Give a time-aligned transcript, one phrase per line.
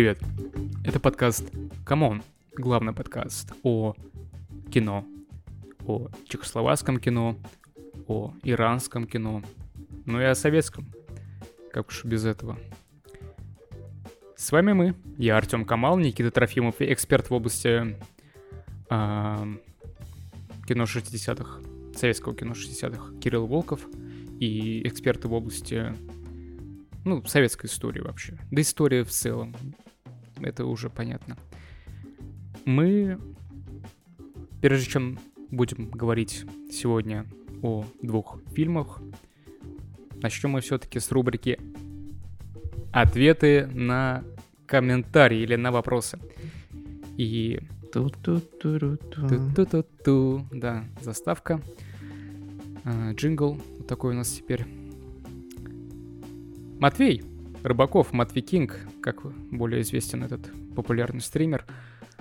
[0.00, 0.18] Привет.
[0.82, 1.52] Это подкаст
[1.84, 2.22] «Камон»,
[2.56, 3.94] главный подкаст о
[4.72, 5.04] кино,
[5.86, 7.36] о чехословацком кино,
[8.08, 9.42] о иранском кино,
[10.06, 10.90] ну и о советском.
[11.70, 12.58] Как уж без этого.
[14.36, 17.98] С вами мы, я Артем Камал, Никита Трофимов, эксперт в области
[18.88, 19.54] э,
[20.66, 21.60] кино 60-х,
[21.94, 23.86] советского кино 60-х, Кирилл Волков,
[24.40, 25.94] и эксперты в области
[27.04, 28.38] ну, советской истории вообще.
[28.50, 29.54] Да история в целом.
[30.42, 31.36] Это уже понятно.
[32.64, 33.18] Мы,
[34.60, 35.18] прежде чем
[35.50, 37.26] будем говорить сегодня
[37.62, 39.00] о двух фильмах,
[40.22, 41.58] начнем мы все-таки с рубрики
[42.92, 44.24] «Ответы на
[44.66, 46.18] комментарии» или на вопросы.
[47.16, 47.60] И...
[47.92, 49.26] Ту-ту-ту-ту.
[50.52, 51.60] Да, заставка.
[52.84, 53.58] А, джингл.
[53.78, 54.64] Вот такой у нас теперь.
[56.78, 57.22] Матвей
[57.62, 60.40] Рыбаков, Матвей Кинг, как более известен этот
[60.74, 61.64] популярный стример.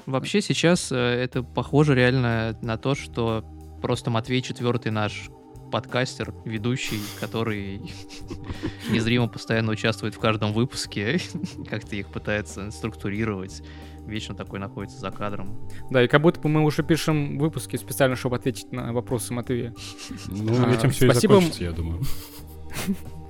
[0.05, 3.45] Вообще сейчас э, это похоже реально на то, что
[3.81, 5.29] просто Матвей четвертый наш
[5.71, 7.81] подкастер, ведущий, который
[8.89, 11.19] незримо постоянно участвует в каждом выпуске,
[11.69, 13.61] как-то их пытается структурировать,
[14.05, 15.69] вечно такой находится за кадром.
[15.89, 19.73] Да, и как будто бы мы уже пишем выпуски специально, чтобы ответить на вопросы Матвея.
[20.27, 21.35] Ну, а, этим все спасибо...
[21.35, 22.01] и закончится, я думаю.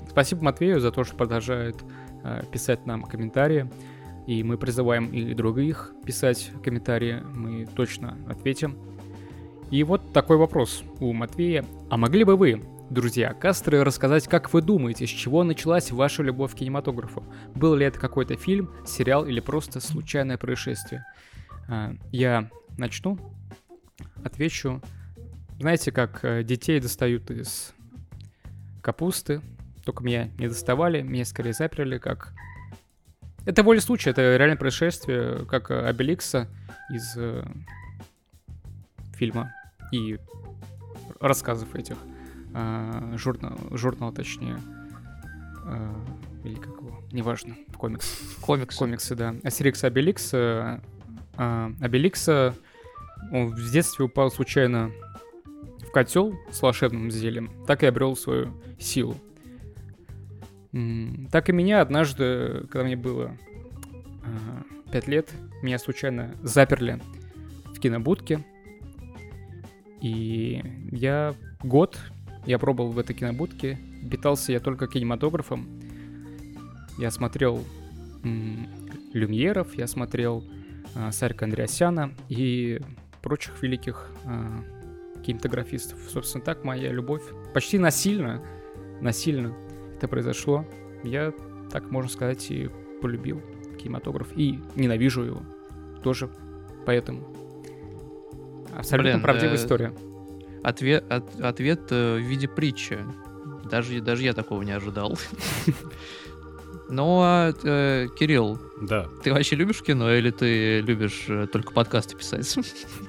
[0.10, 1.86] Спасибо Матвею за то, что продолжает э,
[2.52, 3.70] писать нам комментарии.
[4.28, 7.22] И мы призываем и других писать комментарии.
[7.34, 8.78] Мы точно ответим.
[9.72, 11.66] И вот такой вопрос у Матвея.
[11.90, 16.54] А могли бы вы, друзья, кастры, рассказать, как вы думаете, с чего началась ваша любовь
[16.54, 17.24] к кинематографу?
[17.56, 21.06] Был ли это какой-то фильм, сериал или просто случайное происшествие?
[21.68, 23.18] Э, я начну,
[24.24, 24.82] отвечу.
[25.60, 27.74] Знаете, как э, детей достают из
[28.82, 29.42] капусты,
[29.84, 32.34] только меня не доставали, меня скорее заперли, как...
[33.46, 36.48] Это воля случая, это реальное происшествие, как Обеликса
[36.90, 37.46] из э,
[39.16, 39.54] фильма
[39.92, 40.20] и
[41.20, 41.98] рассказов этих.
[42.54, 44.58] Э, журнал, журнал, точнее.
[45.66, 45.94] Э,
[46.44, 47.02] или как его?
[47.12, 47.56] Неважно.
[47.78, 48.20] Комикс.
[48.42, 48.76] Комикс.
[48.76, 49.36] Комиксы, да.
[49.44, 50.34] Астерикс Обеликс.
[50.34, 50.80] Э,
[51.38, 52.54] э, Обеликса
[53.32, 54.92] он в детстве упал случайно
[55.80, 59.16] в котел с волшебным зельем, так и обрел свою силу.
[61.32, 63.36] Так и меня однажды, когда мне было
[64.24, 65.32] э, 5 лет,
[65.64, 67.00] меня случайно заперли
[67.66, 68.46] в кинобудке.
[70.02, 72.00] И я год,
[72.46, 73.78] я пробовал в этой кинобудке,
[74.10, 75.82] питался я только кинематографом.
[76.98, 77.64] Я смотрел
[78.24, 78.68] м-
[79.14, 80.44] Люмьеров, я смотрел
[80.96, 82.80] э, Сарика Андреасяна и
[83.22, 86.00] прочих великих э, кинематографистов.
[86.10, 88.42] Собственно, так моя любовь почти насильно,
[89.02, 89.56] насильно
[90.00, 90.66] это произошло,
[91.04, 91.34] я,
[91.72, 92.70] так можно сказать, и
[93.02, 93.42] полюбил
[93.78, 94.30] кинематограф.
[94.36, 95.44] И ненавижу его
[96.04, 96.30] тоже
[96.86, 97.28] поэтому.
[98.76, 99.94] Абсолютно Блин, правдивая э, история.
[100.64, 103.00] Ответ, от, ответ э, в виде притчи.
[103.70, 105.18] Даже, даже я такого не ожидал.
[106.92, 109.08] Ну, а, э, Кирилл, да.
[109.24, 112.56] ты вообще любишь кино или ты любишь э, только подкасты писать?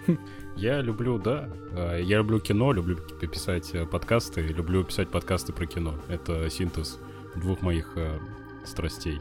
[0.57, 1.49] Я люблю, да.
[1.73, 5.95] А, я люблю кино, люблю писать э, подкасты, люблю писать подкасты про кино.
[6.09, 6.99] Это синтез
[7.37, 8.19] двух моих э,
[8.65, 9.21] страстей.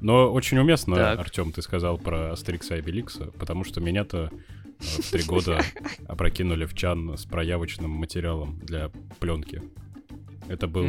[0.00, 1.18] Но очень уместно, так.
[1.18, 5.60] Артем, ты сказал про Астерикса и Беликса, потому что меня-то э, в три года
[6.06, 9.62] опрокинули в чан с проявочным материалом для пленки.
[10.48, 10.86] Это был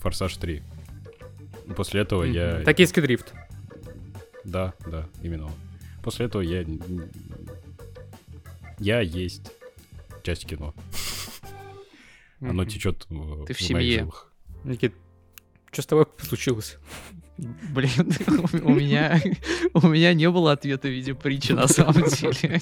[0.00, 0.62] Форсаж 3.
[1.76, 2.62] После этого я...
[2.62, 3.34] Токийский дрифт.
[4.44, 5.50] Да, да, именно.
[6.02, 6.64] После этого я
[8.78, 9.52] я есть
[10.22, 10.74] часть кино.
[12.40, 14.08] Оно течет в, Ты в, в семье.
[14.64, 14.94] Никит,
[15.72, 16.78] что с тобой случилось?
[17.36, 18.12] Блин,
[18.62, 19.20] у меня,
[19.74, 22.60] у меня не было ответа в виде притчи на самом деле.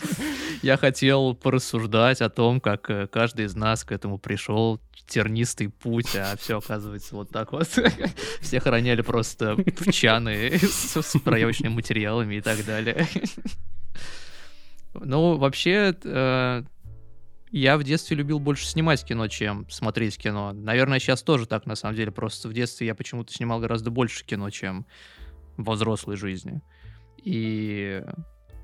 [0.63, 6.17] Я хотел порассуждать о том, как э, каждый из нас к этому пришел, тернистый путь,
[6.17, 7.69] а все оказывается вот так вот.
[8.41, 13.07] Все хороняли просто в чаны с проявочными материалами и так далее.
[14.95, 16.63] Ну, вообще, э,
[17.51, 20.53] я в детстве любил больше снимать кино, чем смотреть кино.
[20.53, 22.11] Наверное, сейчас тоже так, на самом деле.
[22.11, 24.87] Просто в детстве я почему-то снимал гораздо больше кино, чем
[25.57, 26.63] во взрослой жизни.
[27.23, 28.03] И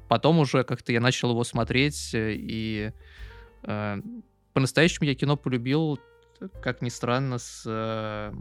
[0.08, 2.92] потом уже как-то я начал его смотреть, и
[3.62, 3.96] э,
[4.52, 6.00] по-настоящему я кино полюбил,
[6.62, 8.32] как ни странно, с, э,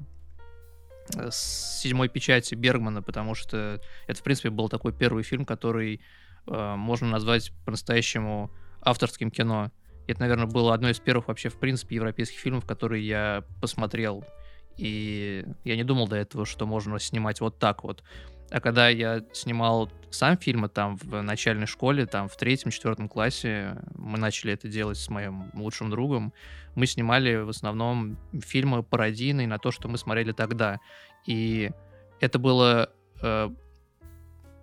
[1.30, 6.01] с седьмой печати Бергмана, потому что это, в принципе, был такой первый фильм, который
[6.48, 8.52] э, можно назвать по-настоящему
[8.82, 9.72] авторским кино.
[10.08, 14.24] Это, наверное, было одно из первых вообще, в принципе, европейских фильмов, которые я посмотрел.
[14.78, 18.04] И я не думал до этого, что можно снимать вот так вот.
[18.50, 24.18] А когда я снимал сам фильмы там в начальной школе, там в третьем-четвертом классе, мы
[24.18, 26.34] начали это делать с моим лучшим другом,
[26.76, 30.80] мы снимали в основном фильмы пародийные на то, что мы смотрели тогда.
[31.26, 31.72] И
[32.22, 32.90] это было
[33.22, 33.50] э,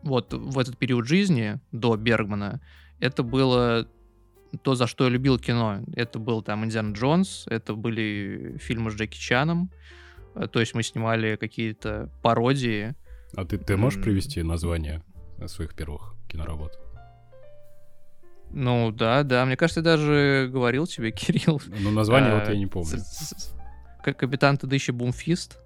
[0.05, 2.61] вот в этот период жизни до Бергмана,
[3.01, 3.89] это было
[4.62, 5.81] то, за что я любил кино.
[5.95, 9.71] Это был там Индиана Джонс, это были фильмы с Джеки Чаном,
[10.35, 12.95] э, то есть мы снимали какие-то пародии.
[13.37, 15.03] А ты, ты можешь привести название
[15.47, 16.79] своих первых киноработ?
[18.50, 19.45] Ну да, да.
[19.45, 21.61] Мне кажется, я даже говорил тебе, Кирилл.
[21.81, 23.00] Ну, название вот я не помню.
[24.03, 25.59] Как капитан Тадыщи Бумфист.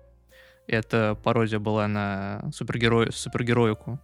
[0.66, 4.00] Это пародия была на супергерой, супергероику.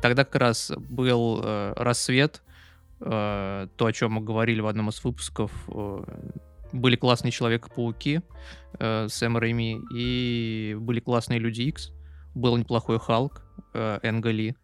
[0.00, 2.42] Тогда как раз был э, рассвет,
[3.00, 5.50] э, то, о чем мы говорили в одном из выпусков.
[5.68, 6.04] Э,
[6.72, 8.22] были классные Человека-пауки
[8.78, 11.92] э, Сэм Рэйми, и были классные Люди Икс.
[12.34, 14.56] Был неплохой Халк э, Энга Ли.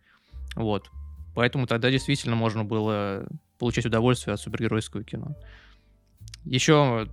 [0.54, 0.90] Вот.
[1.34, 3.26] Поэтому тогда действительно можно было
[3.58, 5.36] получать удовольствие от супергеройского кино.
[6.44, 7.08] Еще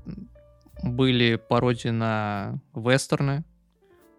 [0.83, 3.44] были пародии на вестерны.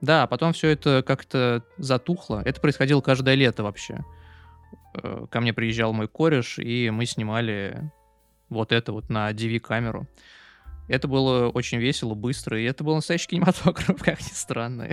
[0.00, 2.42] Да, потом все это как-то затухло.
[2.44, 4.04] Это происходило каждое лето вообще.
[4.94, 7.90] Э, ко мне приезжал мой кореш, и мы снимали
[8.48, 10.08] вот это вот на DV-камеру.
[10.88, 14.88] Это было очень весело, быстро, и это был настоящий кинематограф, как ни странно.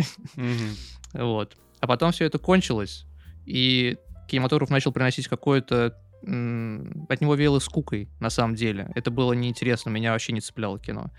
[1.13, 1.57] Вот.
[1.79, 3.05] А потом все это кончилось,
[3.45, 8.91] и кинематограф начал приносить какое-то от него веяло скукой, на самом деле.
[8.95, 11.11] Это было неинтересно, меня вообще не цепляло кино.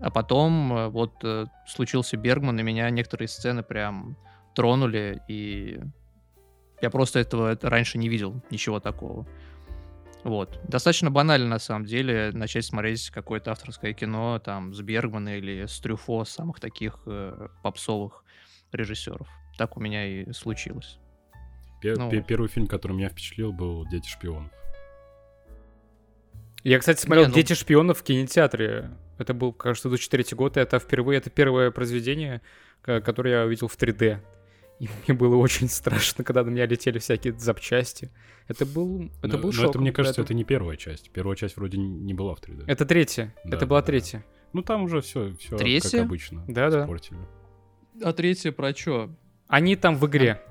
[0.00, 4.16] А потом э, вот э, случился Бергман, и меня некоторые сцены прям
[4.54, 5.80] тронули, и
[6.80, 9.26] я просто этого раньше не видел, ничего такого.
[10.24, 10.58] Вот.
[10.66, 15.78] Достаточно банально, на самом деле, начать смотреть какое-то авторское кино там с Бергмана или с
[15.80, 18.24] Трюфо, самых таких э, попсовых
[18.72, 19.28] режиссеров.
[19.58, 20.98] Так у меня и случилось.
[21.82, 24.50] Пер- ну, Первый фильм, который меня впечатлил, был «Дети шпионов».
[26.62, 27.34] Я, кстати, смотрел Не, ну...
[27.34, 28.90] «Дети шпионов» в кинотеатре.
[29.18, 32.42] Это был, кажется, 2003 год, и это впервые, это первое произведение,
[32.82, 34.20] которое я увидел в 3D.
[34.80, 38.10] И мне было очень страшно, когда на меня летели всякие запчасти.
[38.48, 39.70] Это был, это но, был но шок.
[39.70, 40.28] это, мне кажется, это...
[40.28, 41.10] это не первая часть.
[41.10, 42.64] Первая часть вроде не была в 3D.
[42.66, 43.34] Это третья.
[43.44, 44.18] Да, это была да, третья.
[44.18, 44.24] Да.
[44.52, 45.98] Ну там уже все, все третья?
[45.98, 46.44] как обычно.
[46.46, 46.88] Да, да.
[48.02, 49.10] А третья про что?
[49.48, 50.42] Они там в игре.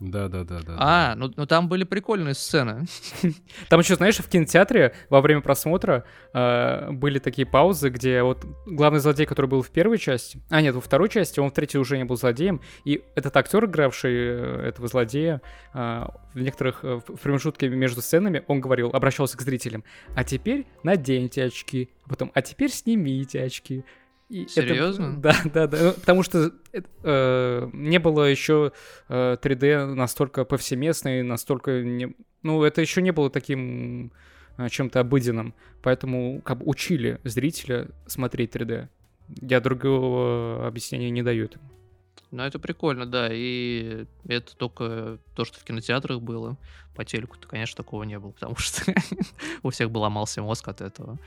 [0.00, 0.76] Да, да, да, да.
[0.78, 2.86] А, ну, ну там были прикольные сцены.
[3.68, 9.00] Там еще, знаешь, в кинотеатре во время просмотра э, были такие паузы, где вот главный
[9.00, 11.98] злодей, который был в первой части, а нет, во второй части, он в третьей уже
[11.98, 15.42] не был злодеем, и этот актер, игравший э, этого злодея,
[15.74, 19.82] э, в некоторых э, в промежутке между сценами, он говорил, обращался к зрителям,
[20.14, 23.84] а теперь наденьте очки, потом, а теперь снимите очки,
[24.28, 25.18] и Серьезно?
[25.18, 25.78] Это, да, да, да.
[25.82, 28.72] Ну, потому что э, не было еще
[29.08, 32.14] э, 3D настолько повсеместной, настолько не...
[32.42, 34.12] Ну, это еще не было таким
[34.58, 35.54] э, чем-то обыденным.
[35.82, 38.88] Поэтому как бы учили зрителя смотреть 3D.
[39.40, 41.64] Я другого объяснения не даю этому.
[42.30, 43.28] Ну, это прикольно, да.
[43.32, 46.58] И это только то, что в кинотеатрах было.
[46.94, 48.92] По телеку-то, конечно, такого не было, потому что
[49.62, 51.18] у всех был ломался мозг от этого.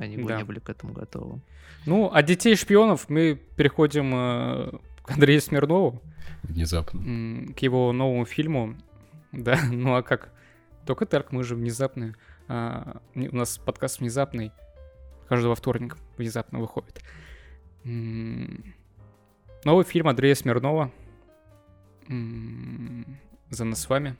[0.00, 0.38] Они да.
[0.38, 1.40] не были к этому готовы.
[1.84, 6.00] Ну, от детей шпионов мы переходим э, к Андрею Смирнову.
[6.42, 7.52] Внезапно.
[7.52, 8.74] К его новому фильму.
[9.32, 10.32] Да, ну а как?
[10.84, 12.16] Только так, мы же внезапные.
[12.48, 14.50] А, у нас подкаст внезапный.
[15.28, 17.00] Каждого вторника внезапно выходит.
[17.84, 20.90] Новый фильм Андрея Смирнова.
[23.50, 24.16] За нас с вами.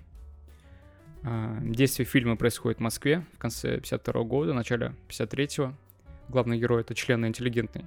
[1.22, 5.74] А, действие фильма происходит в Москве в конце 52 года, начале 53-го.
[6.28, 7.84] Главный герой— это члены интеллигентной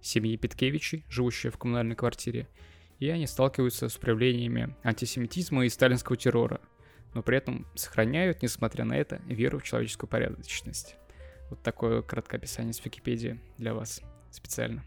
[0.00, 2.48] семьи Питкевичей, живущие в коммунальной квартире.
[2.98, 6.60] И они сталкиваются с проявлениями антисемитизма и сталинского террора,
[7.14, 10.96] но при этом сохраняют, несмотря на это, веру в человеческую порядочность.
[11.50, 14.84] Вот такое краткое описание с Википедии для вас специально.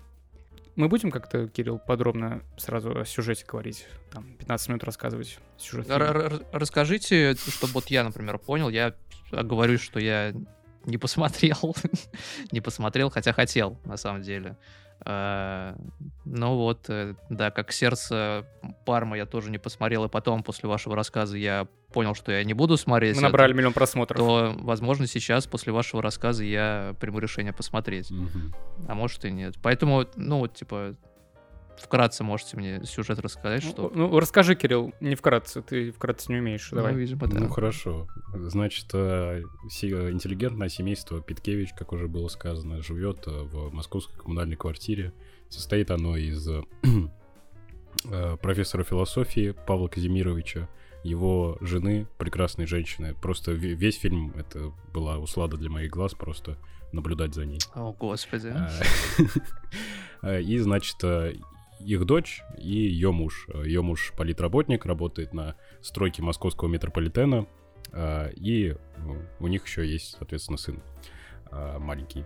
[0.76, 3.88] Мы будем как-то, Кирилл, подробно сразу о сюжете говорить?
[4.12, 5.88] Там 15 минут рассказывать сюжет.
[6.52, 8.70] Расскажите, чтобы вот я, например, понял.
[8.70, 8.94] Я
[9.32, 10.34] говорю, что я
[10.86, 11.76] не посмотрел.
[12.52, 14.58] не посмотрел, хотя хотел, на самом деле.
[15.08, 15.76] А,
[16.26, 18.48] ну вот, э, да, как сердце
[18.86, 22.54] Парма я тоже не посмотрел, и потом после вашего рассказа я понял, что я не
[22.54, 23.16] буду смотреть.
[23.16, 24.18] Мы набрали это, миллион просмотров.
[24.18, 28.10] То, возможно, сейчас после вашего рассказа я приму решение посмотреть.
[28.10, 28.88] Угу.
[28.88, 29.56] А может и нет.
[29.62, 30.96] Поэтому, ну, вот, типа,
[31.78, 33.92] вкратце можете мне сюжет рассказать, ну, что...
[33.94, 36.94] Ну, расскажи, Кирилл, не вкратце, ты вкратце не умеешь, давай.
[36.94, 37.40] Ну, видимо, да.
[37.40, 38.08] Ну, хорошо.
[38.34, 45.14] Значит, э, интеллигентное семейство Питкевич, как уже было сказано, живет э, в московской коммунальной квартире.
[45.50, 46.64] Состоит оно из э,
[48.42, 50.70] профессора философии Павла Казимировича,
[51.04, 53.14] его жены, прекрасной женщины.
[53.14, 56.58] Просто весь фильм это была услада для моих глаз, просто
[56.92, 57.60] наблюдать за ней.
[57.76, 58.54] О, господи.
[60.42, 60.98] И, значит,
[61.80, 63.48] их дочь и ее муж.
[63.64, 67.48] Ее муж политработник, работает на стройке московского метрополитена,
[68.36, 68.76] и
[69.40, 70.82] у них еще есть, соответственно, сын
[71.52, 72.26] маленький.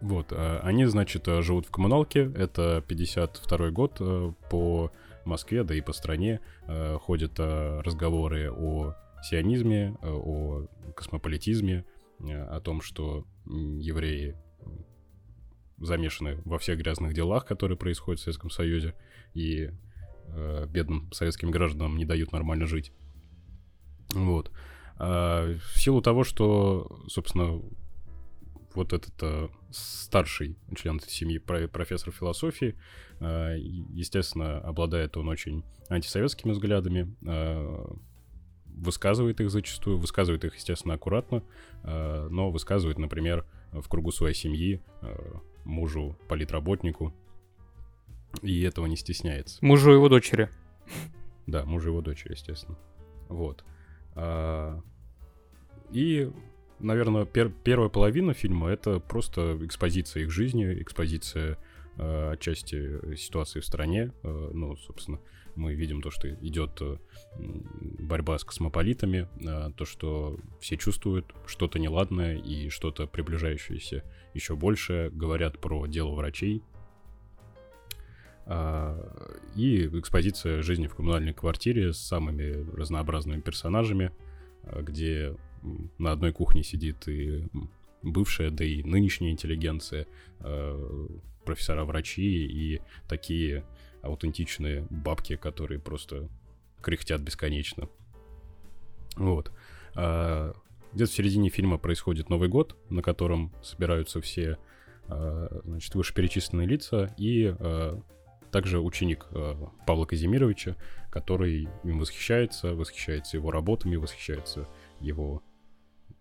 [0.00, 4.00] Вот, они, значит, живут в коммуналке, это 52 год
[4.48, 4.90] по
[5.24, 11.84] Москве, да и по стране э, ходят э, разговоры о сионизме, э, о космополитизме,
[12.20, 14.36] э, о том, что евреи
[15.80, 18.94] замешаны во всех грязных делах, которые происходят в Советском Союзе,
[19.34, 19.70] и
[20.28, 22.92] э, бедным советским гражданам не дают нормально жить.
[24.12, 24.50] Вот.
[24.98, 27.60] А в силу того, что, собственно,
[28.74, 32.76] вот этот э, старший член этой семьи, профессор философии,
[33.20, 37.86] э, естественно, обладает он очень антисоветскими взглядами, э,
[38.66, 41.42] высказывает их зачастую, высказывает их, естественно, аккуратно,
[41.82, 45.32] э, но высказывает, например, в кругу своей семьи э,
[45.64, 47.14] мужу, политработнику,
[48.42, 49.58] и этого не стесняется.
[49.64, 50.48] Мужу его дочери.
[51.46, 52.78] Да, мужу его дочери, естественно.
[53.28, 53.64] Вот.
[54.14, 54.80] А,
[55.90, 56.30] и
[56.78, 61.58] наверное, пер первая половина фильма это просто экспозиция их жизни, экспозиция
[61.96, 64.12] э, отчасти ситуации в стране.
[64.22, 65.20] Э, ну, собственно,
[65.56, 66.80] мы видим то, что идет
[68.10, 75.10] борьба с космополитами, э, то, что все чувствуют что-то неладное и что-то приближающееся еще больше,
[75.12, 76.62] говорят про дело врачей.
[78.46, 78.98] Э,
[79.54, 84.12] и экспозиция жизни в коммунальной квартире с самыми разнообразными персонажами,
[84.64, 85.36] э, где
[85.98, 87.46] на одной кухне сидит и
[88.02, 90.06] бывшая, да и нынешняя интеллигенция,
[90.40, 91.08] э,
[91.44, 93.64] профессора-врачи и такие
[94.02, 96.28] аутентичные бабки, которые просто
[96.82, 97.88] кряхтят бесконечно.
[99.16, 99.52] Вот.
[99.94, 100.54] А,
[100.92, 104.58] где-то в середине фильма происходит Новый год, на котором собираются все
[105.08, 108.00] а, значит, вышеперечисленные лица и а,
[108.50, 109.26] также ученик
[109.86, 110.76] Павла Казимировича,
[111.10, 115.42] который им восхищается, восхищается его работами, восхищается его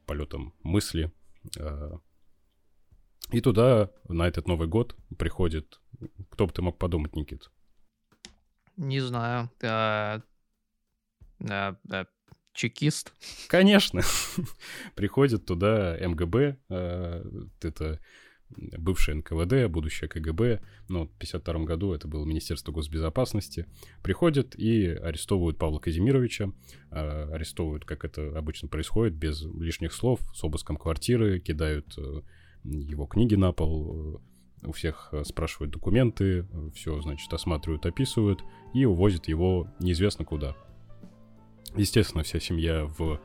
[0.06, 1.12] полетом мысли.
[1.58, 1.98] Э,
[3.32, 5.80] и туда на этот Новый год приходит...
[6.32, 7.52] Кто бы ты мог подумать, Никит?
[8.78, 9.50] Не знаю.
[12.60, 13.14] Чекист?
[13.48, 14.02] Конечно.
[14.96, 16.58] Приходит туда МГБ.
[16.68, 17.24] Э,
[17.62, 18.02] это
[18.50, 23.66] бывшее НКВД, будущее КГБ, но в 1952 году это было Министерство госбезопасности,
[24.04, 26.52] приходят и арестовывают Павла Казимировича,
[26.92, 32.22] э, арестовывают, как это обычно происходит, без лишних слов, с обыском квартиры, кидают э,
[32.66, 34.22] его книги на пол,
[34.66, 38.42] у всех спрашивают документы, все, значит, осматривают, описывают
[38.74, 40.58] и увозят его неизвестно куда.
[41.76, 43.20] Естественно, вся семья в...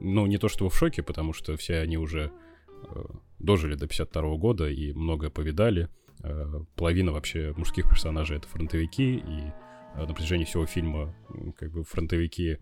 [0.00, 2.32] Ну, не то что в шоке, потому что все они уже
[3.38, 5.88] дожили до 52 года и многое повидали.
[6.22, 9.52] Э, половина вообще мужских персонажей— это фронтовики, и
[9.94, 11.14] э, на протяжении всего фильма
[11.58, 12.58] как бы фронтовики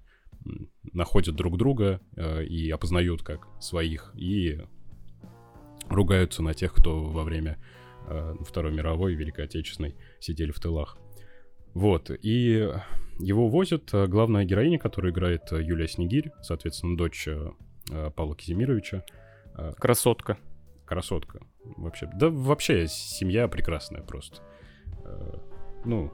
[0.93, 4.61] находят друг друга э, и опознают как своих, и
[5.89, 7.59] ругаются на тех, кто во время
[8.41, 10.97] Второй мировой и Великой Отечественной сидели в тылах.
[11.75, 12.69] Вот, и
[13.21, 17.29] его возят главная героиня, которая играет Юлия Снегирь, соответственно, дочь
[18.15, 19.05] Павла Казимировича.
[19.79, 20.39] Красотка
[20.91, 21.41] красотка.
[21.77, 24.43] Вообще, да вообще семья прекрасная просто.
[25.05, 25.39] Э,
[25.85, 26.13] ну,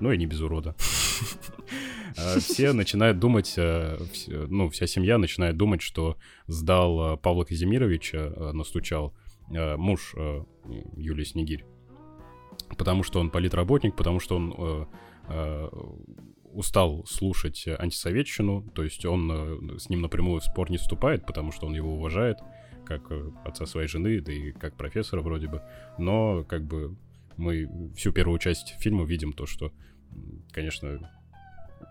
[0.00, 0.74] ну и не без урода.
[2.38, 3.98] Все начинают думать, э,
[4.28, 9.14] ну, вся семья начинает думать, что сдал э, Павла Казимировича, настучал
[9.50, 10.14] муж
[10.96, 11.66] Юлии Снегирь.
[12.76, 14.88] Потому что он политработник, потому что он
[16.52, 21.66] устал слушать антисоветчину, то есть он с ним напрямую в спор не вступает, потому что
[21.66, 22.38] он его уважает,
[22.84, 25.62] как э, отца своей жены, да и как профессора вроде бы.
[25.98, 26.96] Но как бы
[27.36, 29.72] мы всю первую часть фильма видим то, что,
[30.52, 31.10] конечно,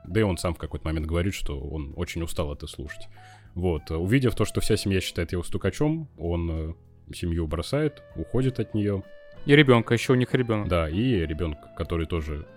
[0.05, 3.07] да и он сам в какой-то момент говорит, что он очень устал это слушать.
[3.55, 6.73] Вот, увидев то, что вся семья считает его стукачом, он э,
[7.13, 9.03] семью бросает, уходит от нее.
[9.45, 10.67] И ребенка, еще у них ребенок.
[10.69, 12.47] Да, и ребенок, который тоже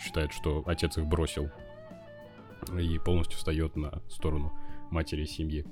[0.00, 1.50] считает, что отец их бросил
[2.78, 4.52] и полностью встает на сторону
[4.90, 5.64] матери и семьи.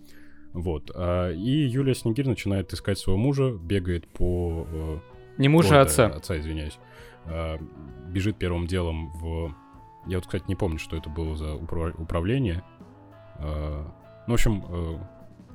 [0.53, 0.91] Вот.
[0.95, 4.67] А, и Юлия Снегирь начинает искать своего мужа, бегает по...
[4.71, 4.99] Э,
[5.39, 6.07] Не мужа, а отца.
[6.07, 6.79] Отца, извиняюсь.
[7.25, 7.59] А,
[8.09, 9.55] бежит первым делом в...
[10.07, 12.63] Я вот, кстати, не помню, что это было за управление.
[13.39, 13.93] А,
[14.29, 14.99] ну, в общем, э,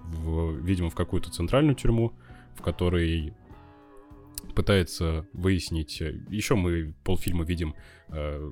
[0.09, 2.11] в, видимо, в какую-то центральную тюрьму,
[2.55, 3.33] в которой
[4.56, 6.01] пытается выяснить...
[6.29, 7.75] Еще мы полфильма видим
[8.10, 8.51] э,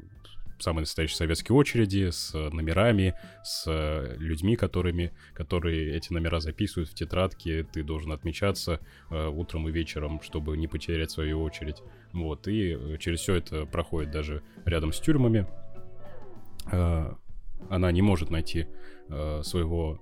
[0.59, 3.13] самые настоящие советские очереди с номерами,
[3.43, 3.65] с
[4.17, 7.63] людьми, которыми, которые эти номера записывают в тетрадке.
[7.63, 11.81] Ты должен отмечаться э, утром и вечером, чтобы не потерять свою очередь.
[12.13, 15.47] Вот, и э, через все это проходит даже рядом с тюрьмами.
[16.71, 17.13] Э,
[17.69, 18.67] она не может найти
[19.09, 20.01] э, своего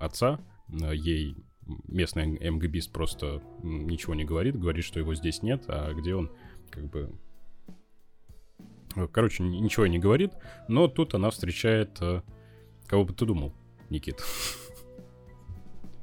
[0.00, 1.36] отца, э, ей
[1.86, 6.30] местный МГБист просто ничего не говорит, говорит, что его здесь нет, а где он,
[6.70, 7.12] как бы...
[9.12, 10.32] Короче, ничего не говорит,
[10.66, 11.98] но тут она встречает...
[12.00, 12.22] Э,
[12.86, 13.52] кого бы ты думал,
[13.90, 14.22] Никит?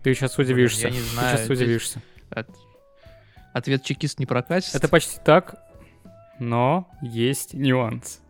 [0.04, 0.88] Ты сейчас удивишься.
[0.88, 1.38] Я не знаю.
[1.38, 2.02] Ты сейчас удивишься.
[2.30, 2.48] От...
[3.54, 4.78] Ответ чекист не прокатится.
[4.78, 5.56] Это почти так,
[6.40, 8.22] но есть нюанс.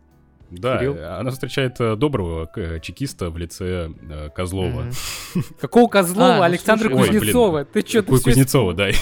[0.50, 0.96] Да, Кирилл?
[1.18, 4.86] она встречает э, доброго э, чекиста в лице э, Козлова.
[5.60, 6.34] Какого Козлова?
[6.34, 6.88] А, ну, Александра.
[6.88, 7.64] Кузнецова.
[7.64, 8.90] Ты что, Ку- Кузнецова, да.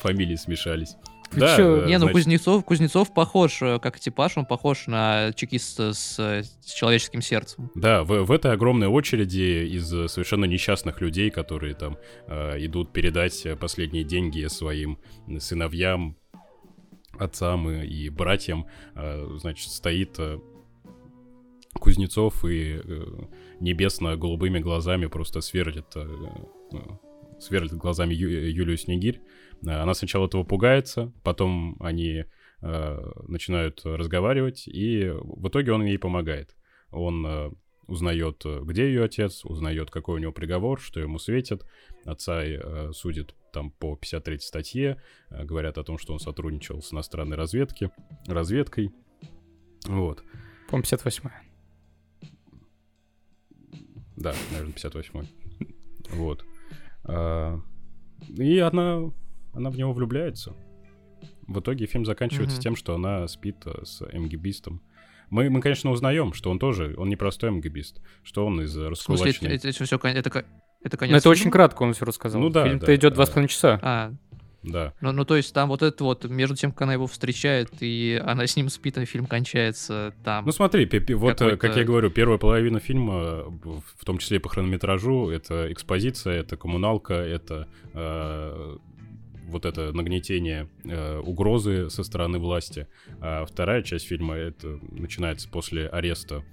[0.00, 0.96] Фамилии смешались.
[1.30, 6.18] Ты Да, Не, ну значит, Кузнецов, Кузнецов похож, как типаж, он похож на чекиста с,
[6.18, 7.70] с человеческим сердцем.
[7.74, 13.46] Да, в, в этой огромной очереди из совершенно несчастных людей, которые там э, идут передать
[13.58, 14.98] последние деньги своим
[15.38, 16.16] сыновьям,
[17.22, 20.38] отцам и, братьям, э, значит, стоит э,
[21.78, 23.04] Кузнецов и э,
[23.60, 26.06] небесно-голубыми глазами просто сверлит, э,
[26.72, 26.76] э,
[27.40, 29.20] сверлит глазами Ю- Юлию Снегирь.
[29.66, 32.24] Она сначала этого пугается, потом они
[32.60, 36.54] начинают разговаривать, и в итоге он ей помогает.
[36.92, 37.56] Он
[37.88, 41.64] узнает, где ее отец, узнает, какой у него приговор, что ему светит.
[42.04, 45.00] Отца э, судит там по 53 статье,
[45.30, 47.90] э, говорят о том, что он сотрудничал с иностранной разведки,
[48.26, 48.90] разведкой.
[49.86, 50.22] Вот.
[50.68, 51.30] По-моему, 58
[54.16, 55.28] Да, наверное, 58-й.
[56.10, 56.44] Вот.
[57.04, 57.60] А,
[58.28, 59.10] И она,
[59.52, 60.54] она в него влюбляется.
[61.48, 62.62] В итоге фильм заканчивается Мгм.
[62.62, 64.80] тем, что она спит э, с МГБистом.
[65.30, 68.76] Мы, мы, конечно, узнаем, что он тоже, он не простой МГБист, что он из В
[68.76, 69.54] смысле, это, раскулаченной...
[69.56, 70.44] это, все, это, ко-
[70.84, 71.52] это конец Ну, это очень фильма?
[71.52, 72.40] кратко он все рассказал.
[72.40, 73.78] Ну да, Фильм-то да, идет два с половиной часа.
[73.82, 74.12] А,
[74.62, 77.70] Да, ну, ну, то есть там вот это вот, между тем, как она его встречает,
[77.80, 80.44] и она с ним спит, а фильм кончается там.
[80.46, 83.50] Ну смотри, пи- пи- вот, э, как я говорю, первая половина фильма, э,
[83.98, 88.76] в том числе и по хронометражу, это экспозиция, это коммуналка, это э,
[89.48, 92.86] вот это нагнетение э, угрозы со стороны власти.
[93.20, 96.44] А вторая часть фильма, это начинается после ареста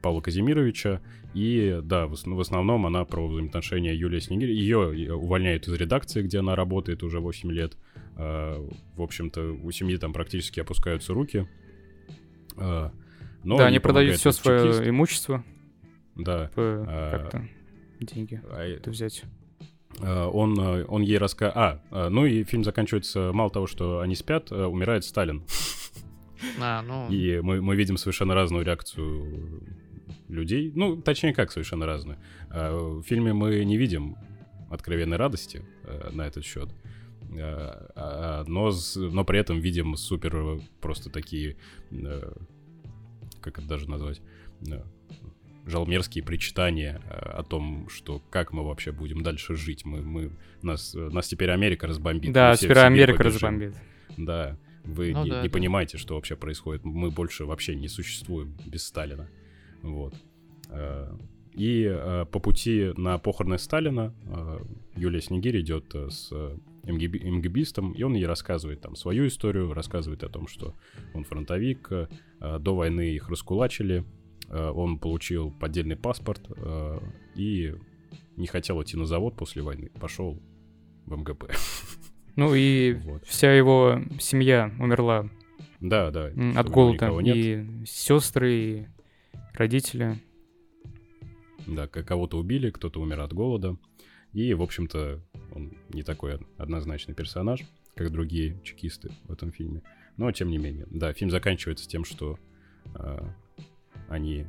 [0.00, 1.00] Павла Казимировича.
[1.34, 4.50] И да, в, ос- в основном она про взаимоотношения Юлии Снегирь.
[4.50, 7.76] Ее увольняют из редакции, где она работает уже 8 лет.
[8.16, 8.58] А,
[8.96, 11.46] в общем-то, у семьи там практически опускаются руки.
[12.56, 12.92] А,
[13.44, 14.76] но да, они продают все этот чекист.
[14.76, 15.44] свое имущество,
[16.16, 16.50] Да.
[16.56, 17.48] А, как-то
[18.00, 19.24] деньги А, это взять.
[20.00, 21.56] Он, а, он ей рассказывает...
[21.56, 25.42] А, а, ну и фильм заканчивается, мало того, что они спят, умирает Сталин.
[26.60, 29.62] А, ну, И мы, мы видим совершенно разную реакцию
[30.28, 30.72] людей.
[30.74, 32.18] Ну, точнее, как совершенно разную.
[32.50, 34.16] А, В фильме мы не видим
[34.70, 36.68] откровенной радости э, на этот счет.
[37.32, 41.56] А, а, Но, но при этом видим супер э, просто такие...
[41.90, 42.32] э,
[43.40, 44.20] Как это даже назвать?
[44.68, 44.82] Э,
[45.66, 49.84] жалмерские причитания э, о том, что как мы вообще будем дальше жить.
[49.84, 50.30] Мы, мы,
[50.62, 52.32] нас, э, нас теперь Америка разбомбит.
[52.32, 53.32] Да, теперь Америка побежим.
[53.34, 53.74] разбомбит.
[54.16, 55.52] Да, вы Ну не, да, не да.
[55.52, 56.84] понимаете, что вообще происходит.
[56.84, 59.28] Мы больше вообще не существуем без Сталина.
[59.82, 60.14] Вот.
[60.68, 61.12] Э,
[61.54, 64.60] И э, по пути на похороны Сталина э,
[64.96, 66.32] Юлия Снегирь идет с
[66.84, 70.74] МГБ МГБистом, и он ей рассказывает там свою историю, рассказывает о том, что
[71.14, 71.90] он фронтовик,
[72.40, 74.04] до войны их раскулачили,
[74.48, 76.48] он получил поддельный паспорт
[77.36, 77.74] и
[78.36, 80.40] не хотел идти на завод после войны, пошел
[81.04, 81.50] в МГП.
[82.40, 83.26] Ну и Вот.
[83.26, 85.28] вся его семья умерла
[85.78, 86.30] Да, да.
[86.56, 87.10] от голода.
[87.22, 88.86] И сестры, и
[89.52, 90.16] родители.
[91.66, 93.76] Да, кого-то убили, кто-то умер от голода.
[94.32, 95.20] И, в общем-то,
[95.54, 97.60] он не такой од- однозначный персонаж,
[97.94, 99.82] как другие чекисты в этом фильме.
[100.16, 102.38] Но, тем не менее, да, фильм заканчивается тем, что
[102.94, 103.22] а,
[104.08, 104.46] они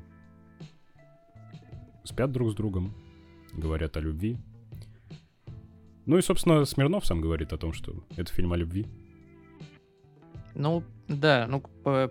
[2.06, 2.94] спят друг с другом,
[3.52, 4.38] говорят о любви.
[6.12, 8.86] Ну и, собственно, Смирнов сам говорит о том, что это фильм о любви.
[10.56, 11.64] ну, да, ну,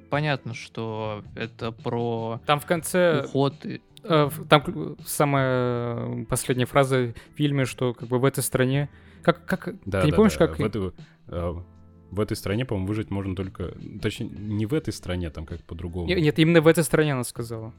[0.09, 3.25] понятно, что это про Там в конце...
[3.27, 3.63] уход.
[3.67, 8.89] и- э, Там самая последняя фраза в фильме, что как бы в этой стране...
[9.21, 10.47] Как, как, Да, ты не да, помнишь, да.
[10.47, 10.59] как...
[10.59, 10.95] В, эту-
[11.27, 11.63] а,
[12.11, 13.75] в этой стране, по-моему, выжить можно только...
[14.01, 16.07] Точнее, не в этой стране, там как по-другому.
[16.07, 17.75] Не- Нет, именно в этой стране она сказала.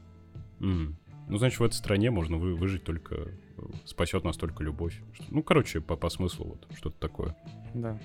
[0.60, 0.96] М.
[1.28, 3.26] Ну, значит, в этой стране можно вы- выжить только
[3.84, 5.00] спасет настолько любовь.
[5.14, 7.36] Что- Ну, короче, по, по смыслу вот что-то такое.
[7.74, 7.98] Да.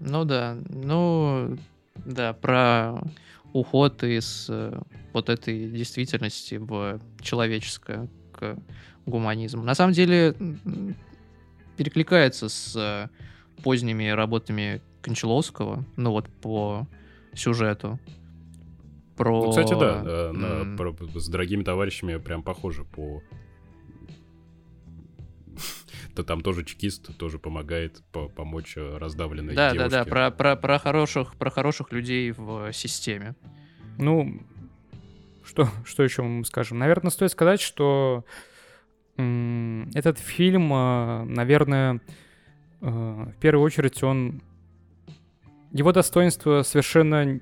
[0.00, 1.56] Ну да, ну
[2.04, 3.02] да, про
[3.52, 4.80] уход из э,
[5.12, 8.56] вот этой действительности в человеческое к
[9.06, 9.64] гуманизму.
[9.64, 10.36] На самом деле
[11.76, 13.08] перекликается с э,
[13.62, 16.86] поздними работами Кончаловского, ну вот по
[17.34, 17.98] сюжету.
[19.16, 19.44] Про...
[19.46, 23.20] Ну, кстати, да, э, на- про- с дорогими товарищами прям похоже по...
[26.18, 29.90] То там тоже чекист, тоже помогает по- помочь э, раздавленной Да, да, девушке.
[29.98, 33.36] да, про, про, про хороших, про хороших людей в системе.
[33.98, 34.42] Ну,
[35.44, 36.76] что, что еще мы скажем?
[36.80, 38.24] Наверное, стоит сказать, что
[39.16, 42.00] этот фильм, а, наверное,
[42.80, 44.42] э, в первую очередь он...
[45.70, 47.38] Его достоинство совершенно,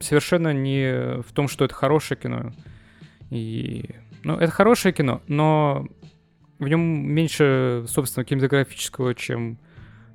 [0.00, 2.52] совершенно не в том, что это хорошее кино.
[3.30, 3.88] И,
[4.22, 5.88] ну, это хорошее кино, но
[6.62, 9.58] в нем меньше, собственно, кинематографического, чем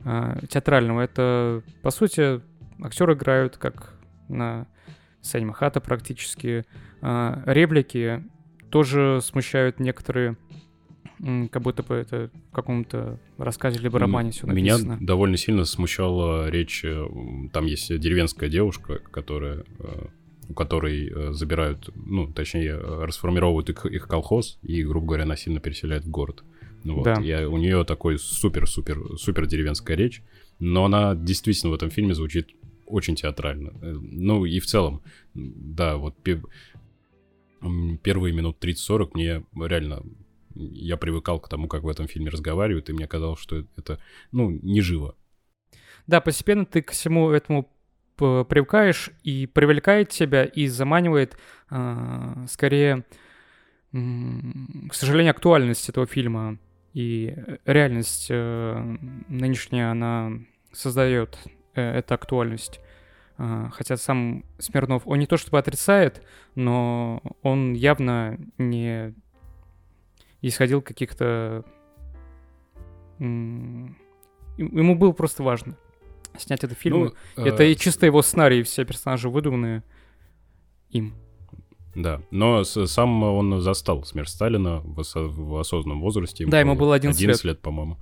[0.06, 1.02] а, театрального.
[1.02, 2.42] Это, по сути,
[2.82, 3.94] актеры играют как
[4.30, 4.68] на
[5.22, 6.66] сцене Махата практически.
[7.02, 8.24] А, реплики
[8.70, 10.38] тоже смущают некоторые,
[11.52, 14.98] как будто бы это в каком-то рассказе либо романе все Меня написано.
[15.02, 16.84] довольно сильно смущала речь.
[16.86, 17.06] э,
[17.54, 20.06] Там есть деревенская девушка, которая, э,
[20.50, 26.06] у которой э, забирают, ну, точнее, расформировывают их, их колхоз и, грубо говоря, насильно переселяют
[26.06, 26.44] в город.
[26.84, 27.04] Вот.
[27.04, 27.16] Да.
[27.16, 30.22] И у нее такой супер-супер супер деревенская речь,
[30.60, 32.50] но она действительно в этом фильме звучит
[32.86, 33.74] очень театрально.
[33.82, 35.02] Э, Ну и в целом,
[35.34, 36.16] да, вот
[38.04, 40.04] первые минут 30-40 мне реально
[40.56, 44.00] я привыкал к тому, как в этом фильме разговаривают, и мне казалось, что это,
[44.32, 45.16] ну, не живо.
[46.08, 47.70] Да, постепенно ты к всему этому
[48.18, 51.38] привыкаешь и привлекает тебя и заманивает
[51.70, 53.06] а, скорее,
[53.94, 56.58] м, к сожалению, актуальность этого фильма
[56.94, 60.32] и реальность э, нынешняя, она
[60.72, 61.38] создает
[61.76, 62.80] э, эту актуальность.
[63.38, 66.26] А, Хотя сам Смирнов, он не то чтобы отрицает,
[66.56, 69.14] но он явно не
[70.42, 71.64] исходил каких-то...
[73.20, 75.76] Ему было просто важно
[76.40, 77.14] снять этот фильм.
[77.36, 79.84] Ну, Это э, и чисто его сценарий, все персонажи выдуманные
[80.90, 81.14] им.
[81.96, 86.46] Да, но сам он застал смерть Сталина в, осо- в осознанном возрасте.
[86.46, 87.60] Да, ему было 11 лет.
[87.62, 87.98] по-моему.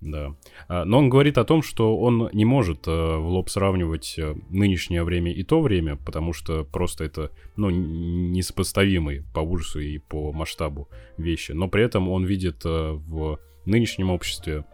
[0.00, 0.34] Да.
[0.68, 4.34] А, Но он говорит о том, что он не может э, в лоб сравнивать э,
[4.50, 10.32] нынешнее время и то время, потому что просто это, ну, несопоставимые по ужасу и по
[10.32, 11.52] масштабу вещи.
[11.52, 14.64] Но при этом он видит э, в нынешнем обществе,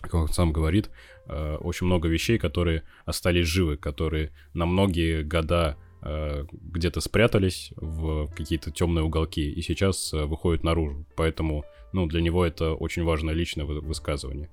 [0.00, 0.90] как он сам говорит,
[1.28, 8.28] э, очень много вещей, которые остались живы, которые на многие года э, где-то спрятались в
[8.34, 11.04] какие-то темные уголки и сейчас э, выходят наружу.
[11.16, 14.48] Поэтому, ну, для него это очень важное личное вы- высказывание.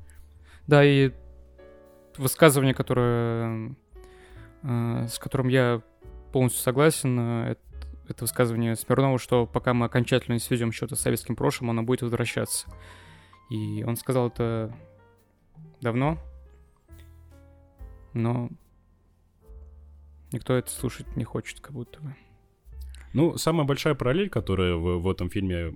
[0.67, 1.11] Да, и
[2.17, 3.75] высказывание, которое,
[4.63, 5.81] э, с которым я
[6.31, 7.61] полностью согласен, э, это,
[8.09, 12.01] это высказывание Смирнова, что пока мы окончательно не сведем счеты с советским прошлым, оно будет
[12.01, 12.67] возвращаться.
[13.49, 14.75] И он сказал это
[15.81, 16.17] давно,
[18.15, 18.49] но
[20.32, 22.15] никто это слушать не хочет, как будто бы.
[23.13, 25.73] Ну, самая большая параллель, которая в, в этом фильме,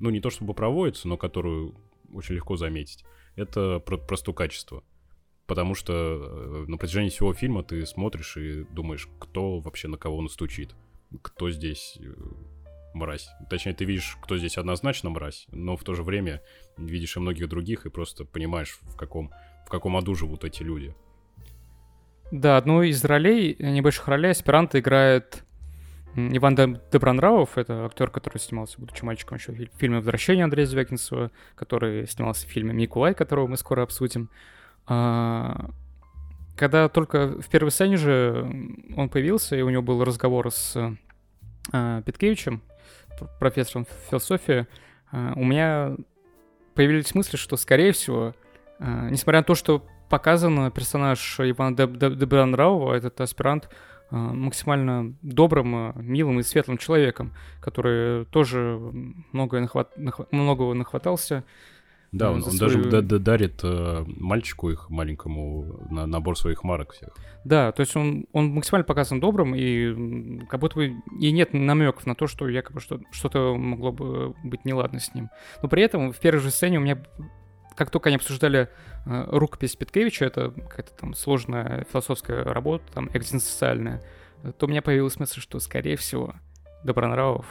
[0.00, 1.74] ну, не то чтобы проводится, но которую
[2.12, 3.04] очень легко заметить,
[3.36, 4.82] это про, про стукачество.
[5.46, 10.22] Потому что э, на протяжении всего фильма ты смотришь и думаешь, кто вообще на кого
[10.22, 10.74] настучит,
[11.22, 12.14] кто здесь э,
[12.94, 13.28] мразь.
[13.50, 16.40] Точнее, ты видишь, кто здесь однозначно мразь, но в то же время
[16.78, 19.32] видишь и многих других, и просто понимаешь, в каком,
[19.74, 20.94] каком аду живут эти люди.
[22.30, 25.44] Да, одну из ролей, небольших ролей аспиранта играет
[26.16, 27.58] Иван Доб- Добронравов.
[27.58, 32.46] Это актер, который снимался, будучи мальчиком, еще в фи- фильме «Возвращение» Андрея Звягинцева, который снимался
[32.46, 34.30] в фильме «Микулай», которого мы скоро обсудим.
[34.86, 35.70] А,
[36.56, 38.48] Когда только в первой сцене же
[38.96, 40.76] он появился, и у него был разговор с
[41.72, 42.62] а, Петкевичем,
[43.18, 44.66] пр- профессором философии,
[45.10, 45.96] а, у меня
[46.74, 48.34] появились мысли, что, скорее всего,
[48.78, 51.96] а, несмотря на то, что показан персонаж Ивана Деб-
[52.92, 53.68] этот аспирант,
[54.10, 58.78] а, максимально добрым, а, милым и светлым человеком, который тоже
[59.32, 61.44] многое нахват- нахва- многого нахватался.
[62.12, 67.08] Да, он, он даже свою- дарит э, мальчику их маленькому на набор своих марок всех.
[67.44, 72.06] Да, то есть он, он максимально показан добрым, и как будто бы и нет намеков
[72.06, 75.28] на то, что якобы что, что-то могло бы быть неладно с ним.
[75.60, 77.02] Но при этом в первой же сцене у меня,
[77.76, 78.68] как только они обсуждали
[79.06, 84.02] э, рукопись Петкевича, это какая-то там сложная философская работа, там экзистенциальная,
[84.58, 86.34] то у меня появилась мысль, что, скорее всего,
[86.84, 87.46] Добронравов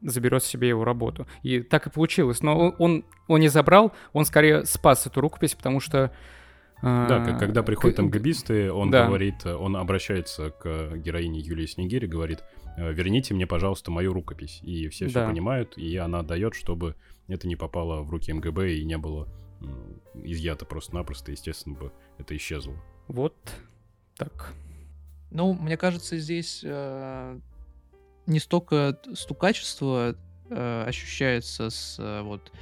[0.00, 1.26] заберет себе его работу.
[1.42, 2.42] И так и получилось.
[2.42, 6.12] Но он, он, не забрал, он скорее спас эту рукопись, потому что...
[6.80, 9.06] Да, как, когда приходят МГБисты, он да.
[9.08, 12.44] говорит, он обращается к героине Юлии Снегири, говорит,
[12.76, 14.60] «Э, верните мне, пожалуйста, мою рукопись.
[14.62, 15.26] И все все Да.
[15.26, 16.94] понимают, и она дает, чтобы
[17.26, 19.26] это не попало в руки МГБ и не было
[20.14, 22.74] изъято просто-напросто, естественно бы это исчезло.
[23.08, 23.34] Вот
[24.16, 24.54] так.
[25.30, 27.40] Ну, мне кажется, здесь э,
[28.26, 30.16] не столько стукачество
[30.50, 32.52] э, ощущается с э, вот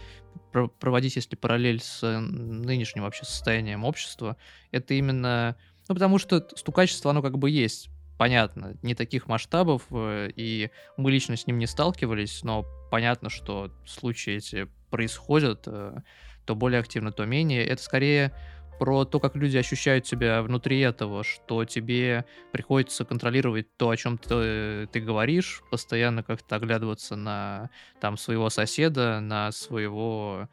[0.52, 4.36] про- проводить, если параллель с э, нынешним вообще состоянием общества,
[4.72, 5.56] это именно,
[5.88, 11.10] ну, потому что стукачество, оно как бы есть, понятно, не таких масштабов, э, и мы
[11.10, 15.98] лично с ним не сталкивались, но понятно, что случаи эти происходят, э,
[16.46, 17.64] то более активно, то менее.
[17.64, 18.32] Это скорее
[18.78, 24.18] про то, как люди ощущают себя внутри этого, что тебе приходится контролировать то, о чем
[24.18, 30.48] ты, ты говоришь, постоянно как-то оглядываться на там своего соседа, на своего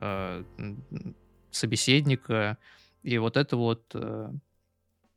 [0.00, 0.44] э,
[1.50, 2.58] собеседника,
[3.02, 4.30] и вот это вот э,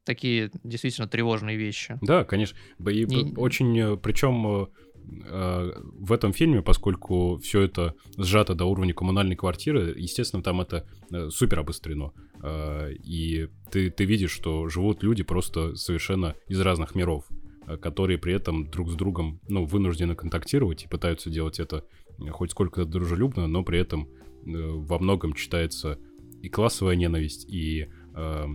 [0.03, 1.97] такие действительно тревожные вещи.
[2.01, 2.57] Да, конечно.
[2.79, 4.69] И Не- очень, причем
[5.11, 11.29] в этом фильме, поскольку все это сжато до уровня коммунальной квартиры, естественно, там это э,
[11.29, 12.13] супер обострено.
[12.43, 17.25] Э, И ты, ты видишь, что живут люди просто совершенно из разных миров,
[17.67, 21.83] э, которые при этом друг с другом, ну, вынуждены контактировать и пытаются делать это
[22.19, 24.07] э, хоть сколько дружелюбно, но при этом э,
[24.45, 25.97] во многом читается
[26.41, 28.45] и классовая ненависть, и э,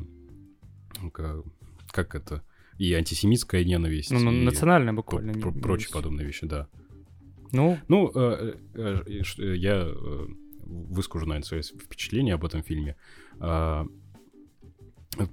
[1.12, 1.42] ка-
[1.90, 2.42] как это,
[2.78, 5.32] и антисемитская ненависть, Ну, ну, национальная буквально.
[5.34, 6.68] про- не- прочие подобные вещи, да.
[7.52, 10.26] Ну, Ну, э, э, э, э, я э,
[10.66, 12.96] выскажу, наверное, свои впечатления об этом фильме.
[13.38, 13.86] А,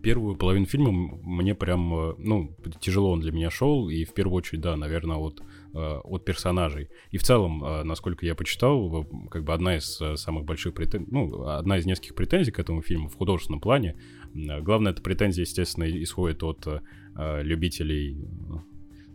[0.04, 0.92] Первую половину фильма
[1.24, 5.18] мне прям, э, ну, тяжело он для меня шел, и в первую очередь, да, наверное,
[5.18, 5.42] от,
[5.74, 6.90] от персонажей.
[7.10, 11.80] И в целом, насколько я почитал, как бы одна из самых больших претензий, ну, одна
[11.80, 13.96] из нескольких претензий к этому фильму в художественном плане.
[14.36, 16.68] М, Главная эта претензия, естественно, исходит от
[17.16, 18.54] э, э, любителей, э,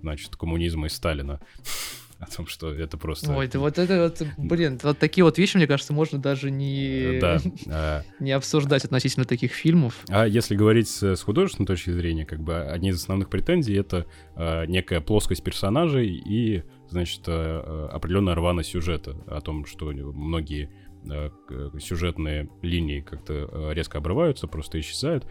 [0.02, 1.40] значит, коммунизма и Сталина.
[2.18, 3.30] О том, что это просто...
[3.36, 7.18] Ой, да вот это вот, блин, вот такие вот вещи, мне кажется, можно даже не,
[7.20, 7.38] Да.
[7.66, 10.02] э, не обсуждать относительно таких фильмов.
[10.08, 14.64] А если говорить с, художественной точки зрения, как бы одни из основных претензий это э,
[14.64, 20.70] некая плоскость персонажей и, значит, э, э, определенная рваность сюжета о том, что многие
[21.04, 21.30] э,
[21.78, 25.26] сюжетные линии как-то э, резко обрываются, просто исчезают.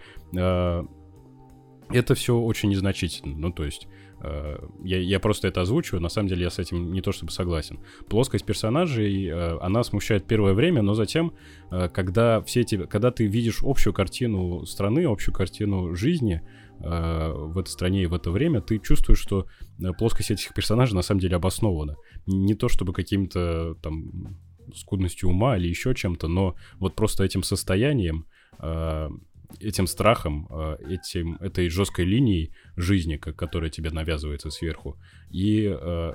[1.89, 3.35] Это все очень незначительно.
[3.37, 3.87] Ну, то есть,
[4.21, 7.31] э, я, я просто это озвучиваю, на самом деле я с этим не то чтобы
[7.31, 7.79] согласен.
[8.09, 11.33] Плоскость персонажей, э, она смущает первое время, но затем,
[11.71, 16.41] э, когда все эти, когда ты видишь общую картину страны, общую картину жизни
[16.79, 19.45] э, в этой стране и в это время, ты чувствуешь, что
[19.79, 21.95] э, плоскость этих персонажей на самом деле обоснована.
[22.25, 24.37] Не то чтобы каким-то там
[24.73, 28.25] скудностью ума или еще чем-то, но вот просто этим состоянием,
[28.59, 29.09] э,
[29.59, 34.97] этим страхом, э, этим, этой жесткой линией жизни, ко- которая тебе навязывается сверху.
[35.31, 36.13] И э,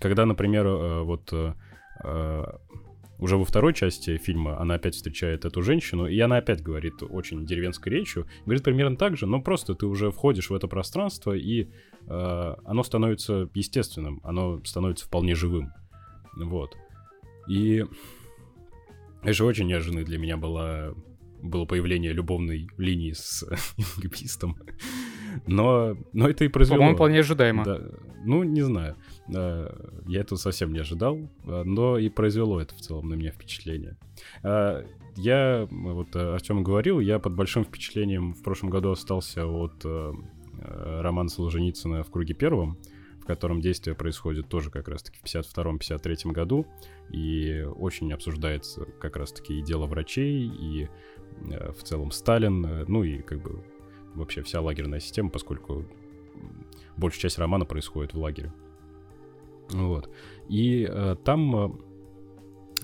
[0.00, 1.32] когда, например, э, вот
[3.18, 7.46] уже во второй части фильма она опять встречает эту женщину, и она опять говорит очень
[7.46, 11.68] деревенской речью, говорит примерно так же, но просто ты уже входишь в это пространство, и
[12.08, 15.72] оно становится естественным, оно становится вполне живым.
[16.36, 16.76] Вот.
[17.48, 17.84] И
[19.22, 20.94] это же очень неожиданно для меня было,
[21.44, 23.44] было появление любовной линии с
[23.98, 24.56] МГБистом.
[25.46, 26.78] Но, но это и произвело...
[26.78, 27.64] по-моему, вполне ожидаемо.
[27.64, 27.80] Да,
[28.24, 28.96] ну, не знаю.
[29.34, 29.68] Э,
[30.06, 33.96] Я этого совсем не ожидал, э, но и произвело это в целом на меня впечатление.
[34.42, 34.84] Э,
[35.16, 39.84] Я, вот Артем говорил, я под большим впечатлением в прошлом году остался от
[40.56, 42.78] романа Солженицына «В круге первом»,
[43.24, 46.66] в котором действие происходит тоже как раз-таки в 52-53 году,
[47.10, 50.88] и очень обсуждается как раз-таки и дело врачей, и
[51.40, 53.62] в целом Сталин, э, ну и как бы
[54.14, 55.84] вообще вся лагерная система, поскольку
[56.96, 58.52] большая часть романа происходит в лагере.
[59.70, 60.10] Вот.
[60.48, 61.68] И э, там э,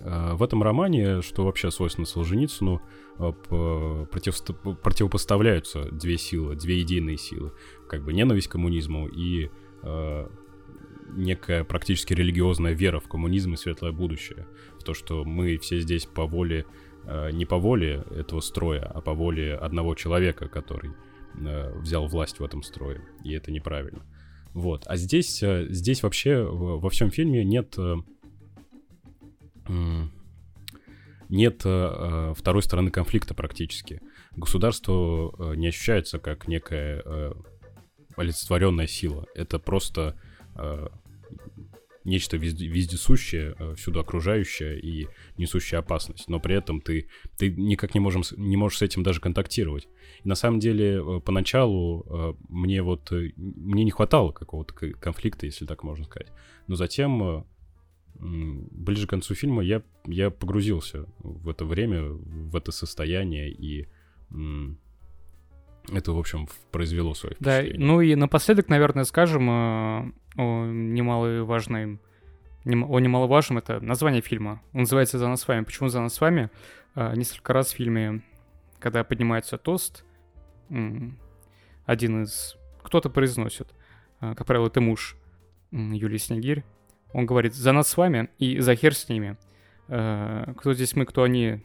[0.01, 2.81] э, в этом романе, что вообще свойственно Солженицыну,
[3.19, 7.53] э, п- противосто- противопоставляются две силы, две единые силы.
[7.89, 9.51] Как бы ненависть к коммунизму и
[9.83, 10.29] э,
[11.13, 14.47] некая практически религиозная вера в коммунизм и светлое будущее.
[14.79, 16.65] В то, что мы все здесь по воле, э,
[17.33, 20.91] не по воле этого строя, а по воле одного человека, который
[21.35, 23.01] э, взял власть в этом строе.
[23.25, 24.03] И это неправильно.
[24.55, 24.85] Вот.
[24.87, 27.79] А здесь, э, здесь вообще во всем фильме нет...
[27.79, 27.97] э,
[31.33, 34.01] Нет э, э, второй стороны конфликта практически.
[34.37, 37.33] Государство э, не ощущается как некая э,
[38.17, 39.27] олицетворенная сила.
[39.37, 40.17] Это просто
[40.57, 40.89] э,
[42.05, 47.95] нечто везде, вездесущее, э, всюду окружающее и несущее опасность, но при этом ты, ты никак
[47.95, 49.89] не, можем, не можешь с этим даже контактировать.
[50.25, 55.67] И на самом деле э, поначалу э, мне вот мне не хватало какого-то конфликта, если
[55.67, 56.33] так можно сказать.
[56.67, 57.45] Но затем
[58.15, 63.89] ближе к концу фильма я, я погрузился в это время, в это состояние, и
[65.97, 67.79] это, в общем, произвело свое впечатление.
[67.79, 70.05] Да, ну и напоследок, наверное, скажем о
[70.37, 71.99] немаловажной
[72.65, 74.63] о немаловажном, это название фильма.
[74.75, 75.65] Он называется «За нас с вами».
[75.65, 76.51] Почему «За нас с вами»?
[76.95, 78.23] А, несколько раз в фильме,
[78.79, 80.05] когда поднимается тост,
[80.69, 82.57] один из...
[82.83, 83.69] Кто-то произносит,
[84.21, 85.17] а, как правило, это муж
[85.71, 86.65] Юлии Снегирь,
[87.13, 89.37] он говорит, за нас с вами и за хер с ними.
[89.89, 91.61] Э, кто здесь мы, кто они,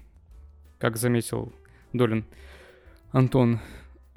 [0.80, 1.54] как заметил
[1.94, 2.26] Долин
[3.12, 3.60] Антон.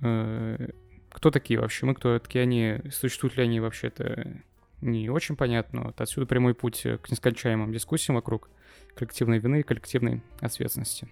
[0.02, 0.68] Э,
[1.10, 1.86] кто такие вообще?
[1.86, 2.80] Мы кто такие они?
[2.90, 3.88] Существуют ли они вообще?
[3.88, 4.40] Это
[4.80, 5.84] не очень понятно.
[5.84, 8.48] Вот отсюда прямой путь к нескончаемым дискуссиям вокруг
[8.94, 11.08] коллективной вины и коллективной ответственности.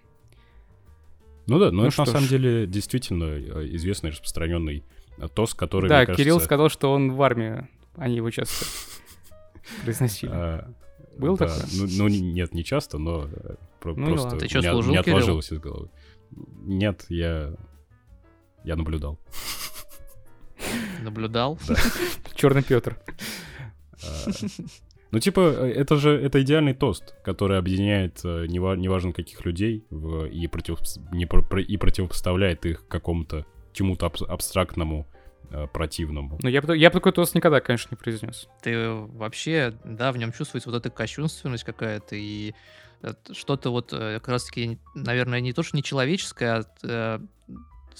[1.46, 2.30] Ну да, но ну это на самом ж.
[2.30, 4.84] деле действительно э, известный распространенный
[5.34, 5.88] тост, который.
[5.88, 6.44] Да, Кирилл кажется...
[6.44, 8.64] сказал, что он в армии, они его часто
[9.84, 10.30] произносили.
[10.32, 10.68] А,
[11.16, 11.54] Был такой?
[11.72, 15.58] Ну, ну, нет, не часто, но э, ну, просто не, отложилось Кирилл?
[15.58, 15.90] из головы.
[16.30, 17.54] Нет, я...
[18.66, 19.18] Я наблюдал.
[21.00, 21.58] Наблюдал?
[22.34, 22.98] Черный Петр.
[24.02, 24.30] А,
[25.12, 30.26] ну, типа, э, это же это идеальный тост, который объединяет э, неважно каких людей в,
[30.26, 30.80] и, против,
[31.12, 35.06] не, про, и противопоставляет их какому-то чему-то аб, абстрактному
[35.50, 36.36] э, противному.
[36.42, 38.48] Ну, я бы, я бы такой тост никогда, конечно, не произнес.
[38.62, 42.52] Ты вообще, да, в нем чувствуется вот эта кощунственность какая-то и
[43.30, 47.20] что-то вот э, как раз-таки, наверное, не то, что нечеловеческое, а э,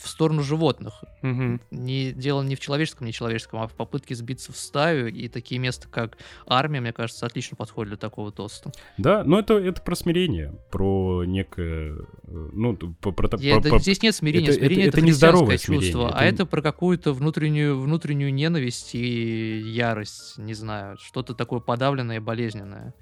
[0.00, 1.04] в сторону животных.
[1.22, 1.60] Угу.
[1.70, 5.08] Не, дело не в человеческом, не человеческом, а в попытке сбиться в стаю.
[5.08, 8.72] И такие места, как армия, мне кажется, отлично подходят для такого тоста.
[8.98, 11.96] Да, но это, это про смирение, про некое...
[12.24, 14.48] Э, ну, про, про, Я, про, да, здесь нет смирения.
[14.48, 16.12] Это, смирение— это, это, это нездоровое чувство, смирение.
[16.14, 22.20] а это про какую-то внутреннюю, внутреннюю ненависть и ярость, не знаю, что-то такое подавленное и
[22.20, 22.94] болезненное.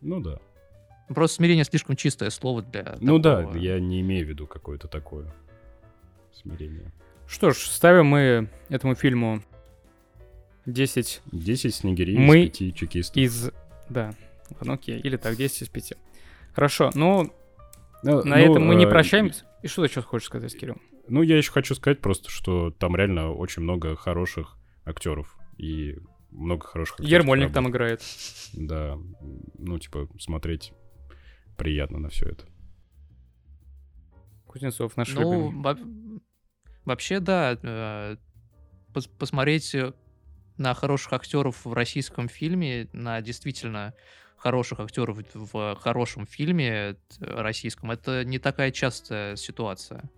[0.00, 0.38] Ну да.
[1.08, 3.52] Просто смирение слишком чистое слово для Ну такого...
[3.54, 5.34] да, я не имею в виду какое-то такое
[6.40, 6.92] смирение.
[7.26, 9.42] Что ж, ставим мы этому фильму
[10.66, 11.22] 10...
[11.30, 13.16] 10 снегирей мы из 5 чекистов.
[13.16, 13.50] Из...
[13.88, 14.14] Да,
[14.50, 14.98] ладно, окей.
[15.00, 15.92] Или так, 10 из 5.
[16.54, 17.32] Хорошо, ну,
[18.02, 19.44] ну на ну, этом мы не э, прощаемся.
[19.62, 20.76] И что ты сейчас хочешь сказать, Кирилл?
[21.08, 25.36] Ну, я еще хочу сказать просто, что там реально очень много хороших актеров.
[25.58, 25.98] И
[26.30, 27.10] много хороших актеров.
[27.10, 28.02] Ермольник там играет.
[28.54, 28.98] Да,
[29.58, 30.72] ну, типа, смотреть
[31.56, 32.44] приятно на все это.
[34.46, 35.78] Кузнецов наш ну, во-
[36.90, 37.58] вообще, да.
[37.62, 38.16] Э-
[38.92, 39.74] пос- посмотреть
[40.56, 43.94] на хороших актеров в российском фильме, на действительно
[44.36, 50.10] хороших актеров в хорошем фильме российском, это не такая частая ситуация.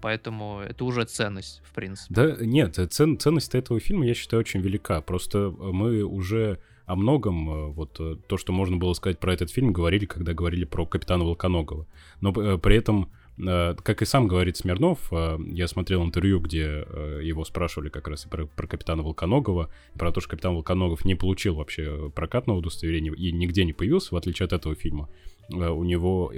[0.00, 2.14] Поэтому это уже ценность, в принципе.
[2.14, 5.00] Да, нет, цен, ценность этого фильма, я считаю, очень велика.
[5.00, 9.50] Просто мы уже о многом, э, вот э, то, что можно было сказать про этот
[9.50, 11.86] фильм, говорили, когда говорили про Капитана Волконогова.
[12.20, 16.86] Но э, при этом, как и сам говорит Смирнов, я смотрел интервью, где
[17.22, 21.14] его спрашивали как раз и про, про Капитана Волконогова, про то, что Капитан Волконогов не
[21.14, 25.08] получил вообще прокатного удостоверения и нигде не появился, в отличие от этого фильма.
[25.50, 26.32] У него,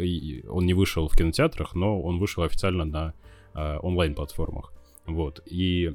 [0.48, 3.14] он не вышел в кинотеатрах, но он вышел официально на
[3.54, 4.72] онлайн-платформах.
[5.06, 5.40] Вот.
[5.46, 5.94] И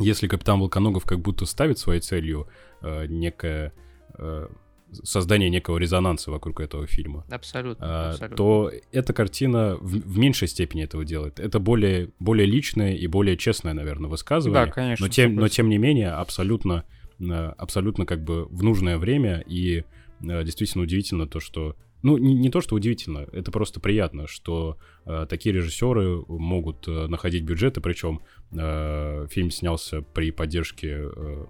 [0.00, 2.48] если Капитан Волконогов как будто ставит своей целью
[2.82, 3.72] э, некое
[4.18, 4.48] э,
[4.92, 8.36] создание некого резонанса вокруг этого фильма, абсолютно, э, абсолютно.
[8.36, 11.40] то эта картина в, в меньшей степени этого делает.
[11.40, 14.66] Это более, более личное и более честное, наверное, высказывание.
[14.66, 15.06] Да, конечно.
[15.06, 16.84] Но тем, но тем не менее абсолютно,
[17.20, 17.24] э,
[17.56, 19.84] абсолютно как бы в нужное время и
[20.20, 24.78] э, действительно удивительно то, что ну, не, не то, что удивительно, это просто приятно, что
[25.04, 28.22] э, такие режиссеры могут э, находить бюджеты, причем
[28.52, 31.46] э, фильм снялся при поддержке э,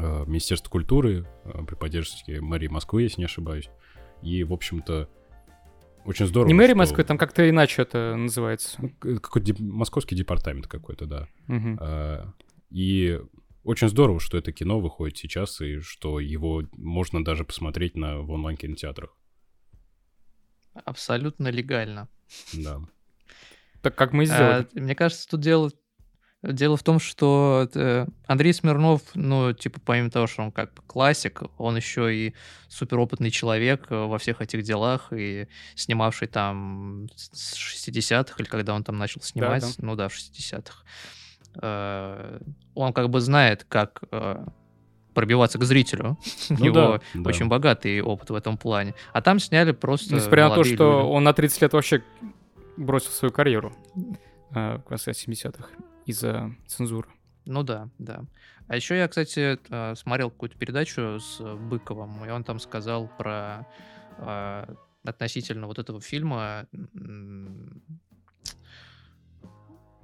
[0.00, 3.68] э, Министерства культуры, э, при поддержке мэрии Москвы, если не ошибаюсь.
[4.22, 5.08] И, в общем-то,
[6.04, 6.48] очень здорово.
[6.48, 6.78] Не мэрия что...
[6.78, 8.76] Москвы, там как-то иначе это называется.
[8.80, 9.60] Ну, какой-то деп...
[9.60, 11.28] московский департамент какой-то, да.
[11.48, 12.34] Угу.
[12.70, 13.20] И
[13.64, 18.30] очень здорово, что это кино выходит сейчас, и что его можно даже посмотреть на, в
[18.30, 19.16] онлайн-кинотеатрах.
[20.84, 22.08] Абсолютно легально.
[22.54, 22.80] Да.
[23.82, 24.66] Так как мы сделали.
[24.74, 25.70] А, мне кажется, тут дело,
[26.42, 30.82] дело в том, что э, Андрей Смирнов, ну, типа, помимо того, что он как бы
[30.86, 32.34] классик, он еще и
[32.68, 38.84] суперопытный человек э, во всех этих делах, и снимавший там с 60-х, или когда он
[38.84, 39.86] там начал снимать, да, да.
[39.86, 40.84] ну да, в 60-х.
[41.60, 42.40] Э,
[42.74, 44.02] он как бы знает, как
[45.12, 46.16] пробиваться к зрителю.
[46.50, 47.28] У Ну него да, да.
[47.28, 48.94] очень богатый опыт в этом плане.
[49.12, 51.10] А там сняли просто Несмотря на то, что люди.
[51.10, 52.02] он на 30 лет вообще
[52.76, 53.74] бросил свою карьеру
[54.50, 55.68] в конце 70-х
[56.06, 57.08] из-за цензуры.
[57.46, 58.24] Ну да, да.
[58.68, 63.66] А еще я, кстати, э, смотрел какую-то передачу с Быковым, и он там сказал про
[64.18, 64.74] э,
[65.04, 66.66] относительно вот этого фильма.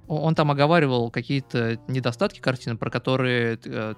[0.07, 3.93] Он там оговаривал какие-то недостатки картины, про которые э,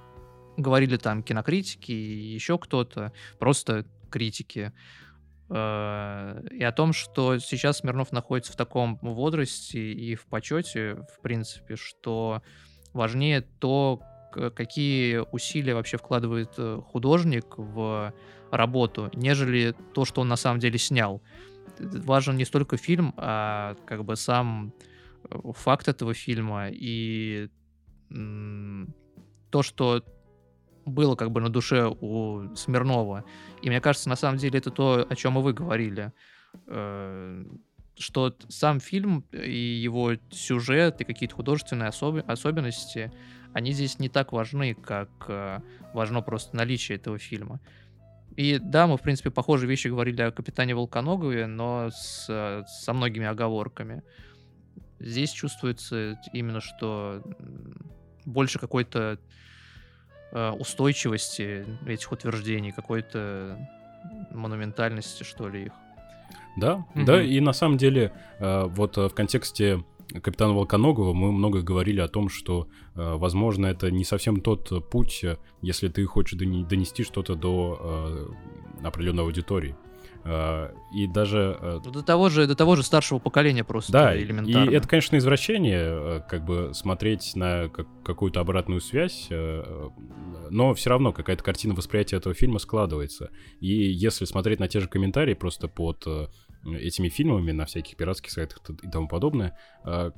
[0.57, 4.73] говорили там кинокритики и еще кто-то, просто критики.
[5.49, 11.21] Э, И о том, что сейчас Смирнов находится в таком возрасте и в почете, в
[11.21, 12.41] принципе, что
[12.93, 18.13] важнее то, какие усилия вообще вкладывает э, художник в
[18.51, 21.21] работу, нежели то, что он на самом деле снял.
[21.79, 24.73] Важен не столько фильм, а как бы сам
[25.29, 27.49] э, факт этого фильма и
[29.51, 30.03] то, что
[30.85, 33.23] было как бы на душе у Смирнова.
[33.61, 36.11] И мне кажется, на самом деле это то, о чем и вы говорили.
[36.67, 37.43] Э,
[37.97, 43.11] Что сам фильм и его сюжет, и какие-то художественные особи- особенности,
[43.53, 45.59] они здесь не так важны, как э,
[45.93, 47.59] важно просто наличие этого фильма.
[48.37, 53.25] И да, мы, в принципе, похожие вещи говорили о Капитане Волконогове, но с, со многими
[53.25, 54.01] оговорками.
[54.99, 57.21] Здесь чувствуется именно, что
[58.25, 59.17] больше какой-то
[60.31, 63.57] устойчивости этих утверждений, какой-то
[64.31, 65.73] монументальности, что ли, их.
[66.57, 67.05] Да, Мгм.
[67.05, 69.83] да, и на самом деле, э, вот э, в контексте
[70.21, 74.79] капитана Волконогова мы много говорили о том, что, э, возможно, это не совсем тот э,
[74.81, 77.77] путь, э, если ты хочешь донести что-то до
[78.81, 79.75] э, определенной аудитории.
[80.31, 84.15] Э, И даже э, Ну, До того же, до того же старшего поколения просто да,
[84.15, 84.69] и элементарно.
[84.69, 89.89] это, конечно, извращение, э, как бы смотреть на как- какую-то обратную связь, э,
[90.51, 93.31] но все равно какая-то картина восприятия этого фильма складывается.
[93.59, 96.05] И если смотреть на те же комментарии просто под
[96.65, 100.11] этими фильмами на всяких пиратских сайтах и тому подобное, э,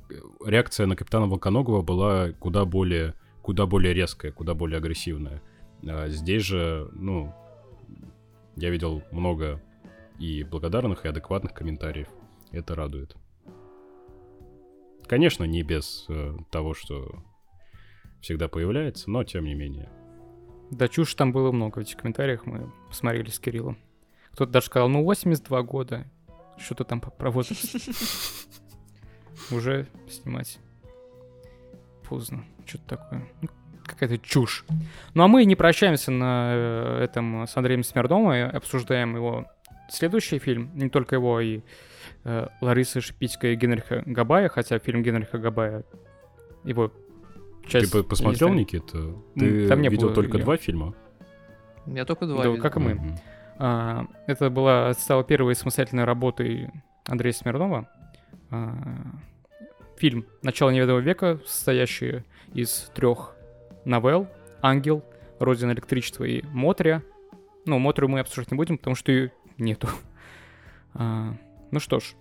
[0.44, 5.40] реакция на Капитана Волконогова была куда более, куда более резкая, куда более агрессивная.
[5.86, 7.32] А Здесь же, ну,
[8.56, 9.62] я видел много
[10.22, 12.06] и благодарных, и адекватных комментариев.
[12.52, 13.16] Это радует.
[15.08, 17.24] Конечно, не без э, того, что
[18.20, 19.90] всегда появляется, но тем не менее.
[20.70, 23.78] Да чушь там было много в этих комментариях, мы посмотрели с Кириллом.
[24.30, 26.06] Кто-то даже сказал, ну 82 года,
[26.56, 27.74] что-то там про возраст.
[29.50, 30.60] Уже снимать
[32.08, 33.28] поздно, что-то такое.
[33.42, 33.48] Ну,
[33.84, 34.64] Какая-то чушь.
[35.14, 39.48] Ну а мы не прощаемся на э, этом с Андреем Смирновым обсуждаем его
[39.92, 41.60] следующий фильм, не только его, и
[42.24, 45.84] э, Ларисы Шипитько и Генриха Габая, хотя фильм Генриха Габая,
[46.64, 46.92] его
[47.66, 47.92] часть...
[47.92, 49.14] Ты по- посмотрел, не Никита?
[49.36, 50.44] Ты там не видел было только её.
[50.44, 50.94] два фильма?
[51.86, 52.62] Я только два Да, видел.
[52.62, 52.94] как и мы.
[52.94, 53.16] Мгм.
[53.58, 56.70] А, Это была, стала первой самостоятельной работой
[57.06, 57.88] Андрея Смирнова.
[58.50, 58.76] А,
[59.98, 62.22] Фильм «Начало неведомого века», состоящий
[62.54, 63.36] из трех
[63.84, 64.26] новелл
[64.60, 65.04] «Ангел»,
[65.38, 67.02] «Родина электричества» и «Мотря».
[67.66, 69.30] Ну, «Мотрю» мы обсуждать не будем, потому что ее
[69.62, 69.88] нету.
[70.94, 71.34] А,
[71.70, 72.12] Ну что ж,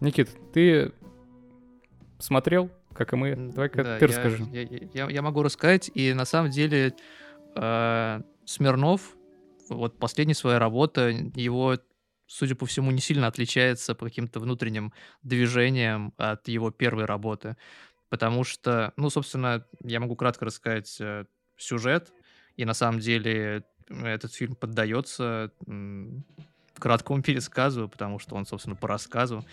[0.00, 0.92] Никит, ты
[2.18, 3.34] смотрел, как и мы?
[3.36, 4.44] Давай-ка Да, ты я- расскажи.
[4.52, 4.62] Я,
[5.06, 6.94] я- я могу рассказать, и на самом деле
[7.56, 9.16] э, Смирнов,
[9.70, 11.78] вот последняя своя работа, его,
[12.26, 14.92] судя по всему, не сильно отличается по каким-то внутренним
[15.22, 17.56] движениям от его первой работы.
[18.10, 21.24] Потому что, ну, собственно, я могу кратко рассказать э,
[21.56, 22.12] сюжет,
[22.56, 25.50] и на самом деле этот фильм поддается
[26.78, 29.44] краткому пересказу, потому что он, собственно, по рассказу,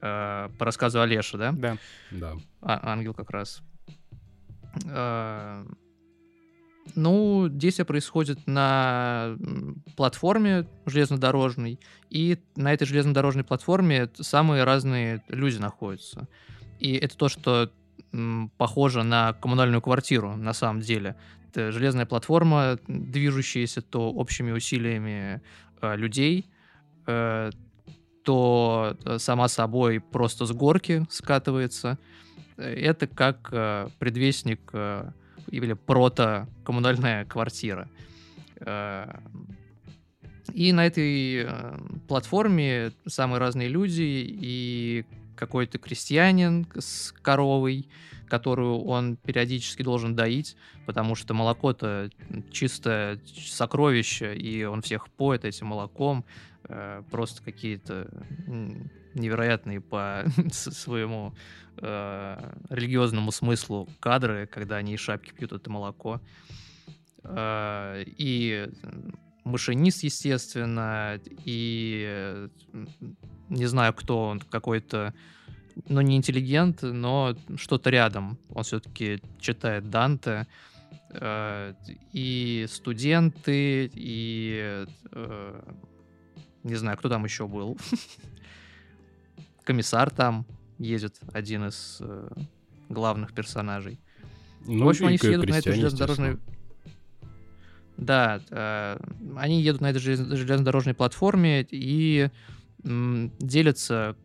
[0.00, 1.52] э, по рассказу Олеша, да?
[1.52, 1.76] Да.
[2.10, 2.34] Да.
[2.62, 3.62] А, ангел как раз.
[4.88, 5.64] А,
[6.94, 9.36] Ну, действие происходит на
[9.96, 16.28] платформе железнодорожной, и на этой железнодорожной платформе самые разные люди находятся.
[16.78, 17.72] И это то, что
[18.12, 21.16] м, похоже на коммунальную квартиру на самом деле.
[21.50, 25.40] Это железная платформа, движущаяся то общими усилиями
[25.80, 26.46] э, людей,
[27.06, 27.50] э,
[28.22, 31.98] то э, сама собой просто с горки скатывается.
[32.56, 34.72] Это как э, предвестник
[35.50, 37.88] или прото-коммунальная квартира.
[40.52, 41.46] И на этой
[42.08, 45.04] платформе самые разные люди, и
[45.36, 47.88] какой-то крестьянин с коровой,
[48.28, 52.10] которую он периодически должен доить, потому что молоко-то
[52.50, 56.24] чисто сокровище, и он всех поет этим молоком.
[56.68, 58.08] Э, Просто какие-то
[59.14, 61.34] невероятные по своему
[61.78, 66.20] э, религиозному смыслу кадры, когда они из шапки пьют это молоко.
[67.22, 68.68] э, и
[69.46, 72.48] машинист, естественно, и э,
[73.48, 75.14] не знаю, кто он, какой-то,
[75.88, 78.38] ну, не интеллигент, но что-то рядом.
[78.50, 80.46] Он все-таки читает Данте.
[81.10, 81.74] Э,
[82.12, 85.60] и студенты, и э,
[86.64, 87.78] не знаю, кто там еще был.
[89.64, 90.44] Комиссар там
[90.78, 92.02] едет, один из
[92.88, 93.98] главных персонажей.
[94.66, 96.38] Ну, В общем, они все едут на этой железнодорожной...
[97.96, 98.98] Да, э,
[99.36, 102.30] они едут на этой желез- железнодорожной платформе и
[102.84, 104.16] м, делятся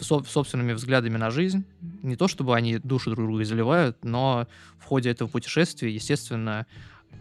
[0.00, 1.64] со- собственными взглядами на жизнь.
[2.02, 4.46] Не то чтобы они душу друг друга заливают, но
[4.78, 6.66] в ходе этого путешествия, естественно,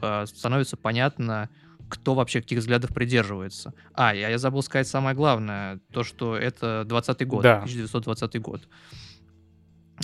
[0.01, 1.49] э, становится понятно,
[1.89, 3.73] кто вообще каких взглядов придерживается.
[3.93, 7.57] А, я, я забыл сказать самое главное, то, что это 20-й год, Да.
[7.59, 8.67] 1920 год.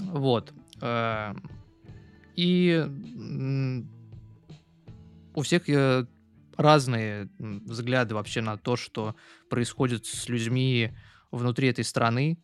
[0.01, 0.53] Вот.
[0.81, 1.33] э,
[2.35, 2.87] И
[5.33, 6.05] у всех э,
[6.57, 9.15] разные взгляды вообще на то, что
[9.49, 10.91] происходит с людьми
[11.31, 12.37] внутри этой страны,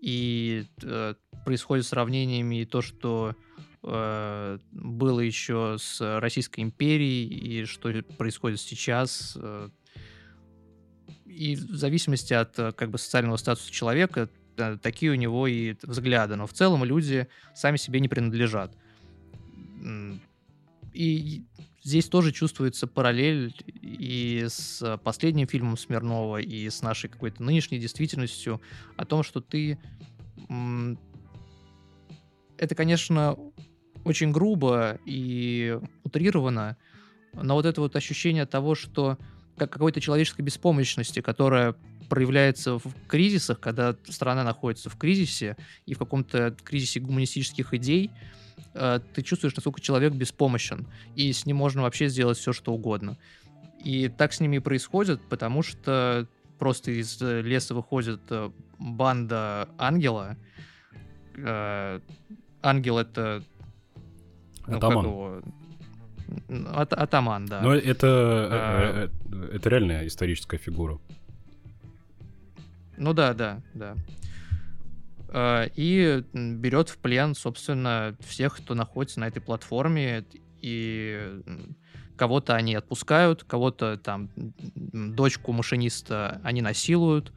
[0.00, 1.14] и э,
[1.44, 3.34] происходит сравнениями и то, что
[3.82, 9.36] э, было еще с Российской империей, и что происходит сейчас.
[9.40, 9.70] э.
[11.24, 15.74] И в зависимости от э, как бы социального статуса человека, э, такие у него и
[15.82, 16.36] взгляды.
[16.36, 18.76] Но в целом люди сами себе не принадлежат.
[20.92, 21.44] И
[21.88, 28.60] здесь тоже чувствуется параллель и с последним фильмом Смирнова, и с нашей какой-то нынешней действительностью
[28.96, 29.78] о том, что ты...
[32.58, 33.36] Это, конечно,
[34.04, 36.76] очень грубо и утрировано,
[37.32, 39.16] но вот это вот ощущение того, что
[39.56, 41.74] как какой-то человеческой беспомощности, которая
[42.10, 48.10] проявляется в кризисах, когда страна находится в кризисе и в каком-то кризисе гуманистических идей,
[48.72, 53.16] ты чувствуешь, насколько человек беспомощен, и с ним можно вообще сделать все, что угодно.
[53.84, 56.26] И так с ними и происходит, потому что
[56.58, 60.36] просто из э, леса выходит э, банда ангела.
[61.36, 62.00] Э,
[62.60, 63.42] Ангел это...
[64.66, 65.06] ну, Атаман.
[65.06, 65.42] его?
[66.74, 67.60] Ат- атаман, да.
[67.62, 68.06] Но это,
[68.50, 69.04] А.
[69.04, 70.98] э, э, это реальная историческая фигура.
[72.96, 73.94] Ну да, да, да.
[75.28, 80.24] Э, И берет в плен, собственно, всех, кто находится на этой платформе,
[80.60, 81.40] и
[82.16, 84.30] кого-то они отпускают, кого-то там
[84.74, 87.32] дочку машиниста они насилуют,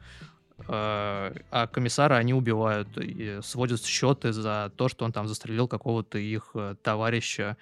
[0.58, 6.18] э, а комиссара они убивают и сводят счеты за то, что он там застрелил какого-то
[6.18, 7.56] их э, товарища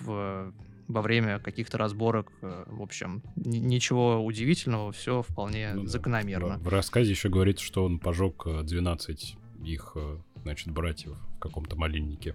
[0.00, 0.52] в,
[0.88, 2.32] во время каких-то разборок.
[2.40, 6.58] В общем, ни- ничего удивительного, все вполне Ну закономерно.
[6.58, 11.38] В, в рассказе еще говорится, что он пожег э, 12 их, э, значит, братьев в
[11.38, 12.34] каком-то малиннике.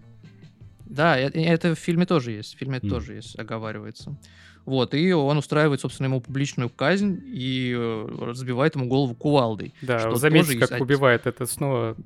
[0.85, 2.55] Да, э- это в фильме тоже есть.
[2.55, 2.95] В фильме это Мгм.
[2.95, 4.17] тоже есть, оговаривается.
[4.65, 9.73] Вот, и он устраивает, собственно, ему публичную казнь и э, разбивает ему голову кувалдой.
[9.81, 11.27] Да, Что заметьте, как есть убивает.
[11.27, 11.97] Это снова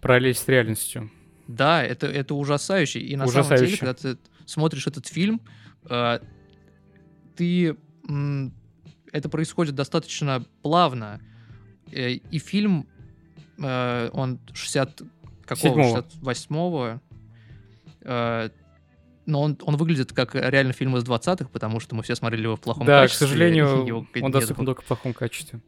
[0.00, 1.10] параллель с реальностью.
[1.46, 2.98] Да, это, это ужасающе.
[3.00, 3.76] И на самом деле, Ужасающе.
[3.78, 5.40] когда ты смотришь этот фильм,
[7.36, 7.76] ты...
[9.12, 11.20] это происходит достаточно плавно.
[11.92, 12.88] И фильм,
[13.58, 15.02] э, он 60...
[15.44, 16.04] Какого?
[16.34, 17.00] Седьмого.
[17.00, 17.00] 68-го.
[18.02, 18.48] э,
[19.26, 22.56] но он, он выглядит как реально фильм из 20-х, потому что мы все смотрели его
[22.56, 23.26] в плохом Да, к качестве.
[23.26, 25.60] сожалению, его он доступен только в плохом качестве.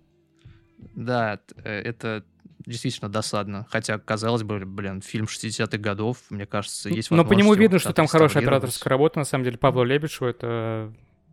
[0.95, 2.25] Да, это
[2.67, 3.67] действительно досадно.
[3.71, 7.79] Хотя, казалось бы, блин, фильм 60-х годов, мне кажется, есть Но по нему возможность видно,
[7.79, 9.19] что там хорошая операторская работа.
[9.19, 10.93] На самом деле, Павла Лебедшева— это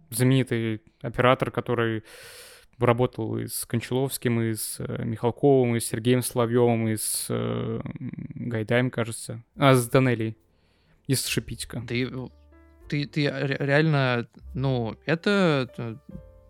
[0.10, 2.04] знаменитый оператор, который
[2.80, 7.82] работал и с Кончаловским, и с э, Михалковым, и с Сергеем Соловьевым, и с э,
[7.90, 9.44] Гайдаем, кажется.
[9.58, 10.38] А, с Данелей.
[11.08, 11.82] И с Шипитько.
[12.90, 15.96] Ты, ты ре- реально, ну, это э,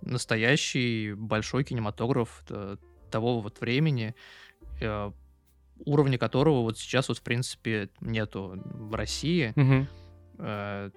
[0.02, 2.78] настоящий большой кинематограф э,
[3.12, 4.14] того вот времени,
[5.86, 9.54] уровня которого вот сейчас вот, в принципе, нету в России.
[10.40, 10.90] Э,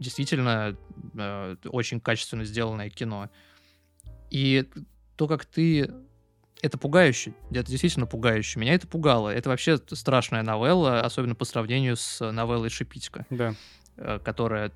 [0.00, 0.76] Действительно,
[1.66, 3.30] очень качественно сделанное кино.
[4.34, 4.68] И
[5.16, 5.90] то, как ты...
[6.60, 7.34] Это пугающе.
[7.52, 8.58] Это действительно пугающе.
[8.58, 9.28] Меня это пугало.
[9.28, 13.54] Это вообще страшная новелла, особенно по сравнению с новеллой Шипитько, Да.
[13.96, 14.72] э, которая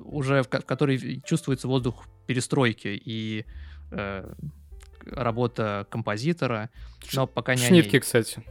[0.00, 3.44] уже в, ко- в которой чувствуется воздух перестройки и
[3.92, 4.32] э,
[5.06, 6.70] работа композитора,
[7.12, 7.60] но пока не.
[7.62, 8.42] Шнитки, кстати.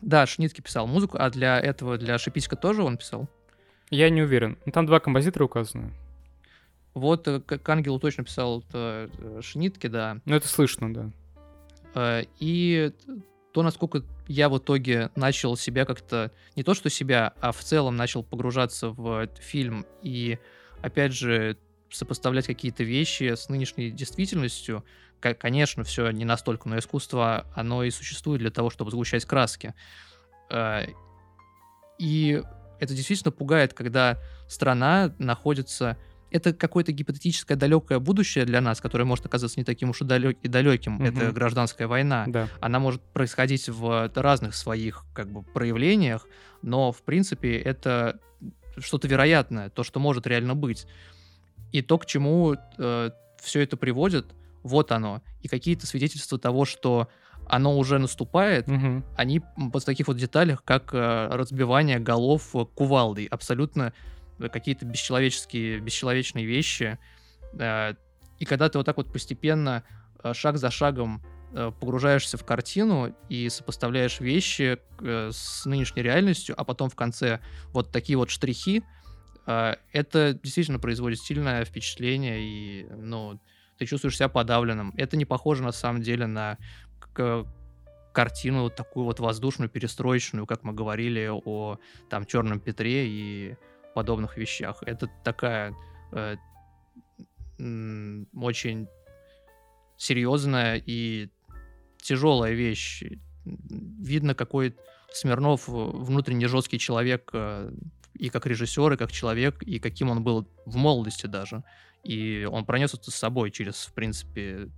[0.00, 3.28] Да, Шнитке писал музыку, а для этого, для Шипитько тоже он писал?
[3.90, 4.58] Я не уверен.
[4.66, 5.92] Ну, Там два композитора указаны.
[6.94, 10.20] Вот э, к, Ангелу точно писал э, э, Шнитке, да.
[10.24, 11.10] Ну, это слышно, да.
[12.40, 12.92] И
[13.52, 17.94] то, насколько я в итоге начал себя как-то, не то что себя, а в целом
[17.94, 20.40] начал погружаться в фильм и,
[20.82, 21.56] опять же,
[21.90, 24.84] сопоставлять какие-то вещи с нынешней действительностью,
[25.20, 29.72] конечно, все не настолько, но искусство, оно и существует для того, чтобы сгущать краски.
[32.00, 32.42] И
[32.80, 34.18] это действительно пугает, когда
[34.48, 35.96] страна находится
[36.34, 40.36] это какое-то гипотетическое далекое будущее для нас, которое может оказаться не таким уж и, далек,
[40.42, 40.96] и далеким.
[40.96, 41.04] Угу.
[41.04, 42.24] Это гражданская война.
[42.26, 42.48] Да.
[42.60, 46.26] Она может происходить в разных своих как бы проявлениях,
[46.60, 48.18] но в принципе это
[48.78, 50.88] что-то вероятное, то, что может реально быть.
[51.70, 53.10] И то, к чему э,
[53.40, 54.26] все это приводит,
[54.64, 55.22] вот оно.
[55.42, 57.08] И какие-то свидетельства того, что
[57.46, 59.04] оно уже наступает, угу.
[59.16, 63.92] они в таких вот деталях, как э, разбивание голов кувалдой, абсолютно
[64.38, 66.98] какие-то бесчеловеческие, бесчеловечные вещи.
[67.58, 67.94] Э,
[68.38, 69.84] и когда ты вот так вот постепенно,
[70.22, 71.22] э, шаг за шагом
[71.52, 77.92] э, погружаешься в картину и сопоставляешь вещи с нынешней реальностью, а потом в конце вот
[77.92, 78.82] такие вот штрихи,
[79.46, 83.38] это действительно производит сильное впечатление, и, ну,
[83.76, 84.94] ты чувствуешь себя подавленным.
[84.96, 86.56] Это не похоже, на самом деле, на
[88.14, 91.78] картину такую вот воздушную, перестроечную, как мы говорили о
[92.08, 93.56] там Черном Петре и
[93.94, 94.82] подобных вещах.
[94.84, 95.74] Это такая
[96.12, 96.36] э,
[98.34, 98.88] очень
[99.96, 101.30] серьезная и
[101.98, 103.04] тяжелая вещь.
[103.44, 104.76] Видно, какой
[105.12, 107.72] Смирнов внутренне жесткий человек э,
[108.14, 111.62] и как режиссер, и как человек, и каким он был в молодости даже.
[112.02, 114.68] И он пронес это с собой через, в принципе,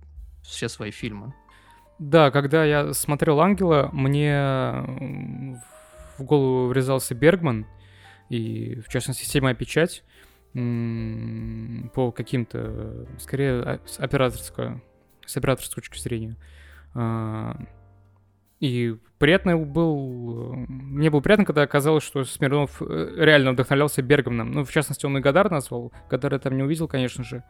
[0.43, 1.33] все свои фильмы.
[1.99, 4.83] Да, когда я смотрел «Ангела», мне
[6.17, 7.65] в голову врезался Бергман,
[8.29, 10.03] и, в частности, «Седьмая печать»
[10.53, 14.81] по каким-то, скорее, а, с операторской,
[15.25, 16.35] с операторской точки зрения.
[16.95, 17.55] А,
[18.59, 20.55] и приятно был...
[20.67, 24.51] Мне было приятно, когда оказалось, что Смирнов э, реально вдохновлялся Бергманом.
[24.51, 25.91] Ну, в частности, он и Гадар назвал.
[26.09, 27.43] Гадар я там не увидел, конечно же.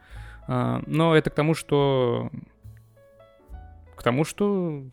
[0.46, 2.30] А, но это к тому, что...
[3.96, 4.84] К тому, что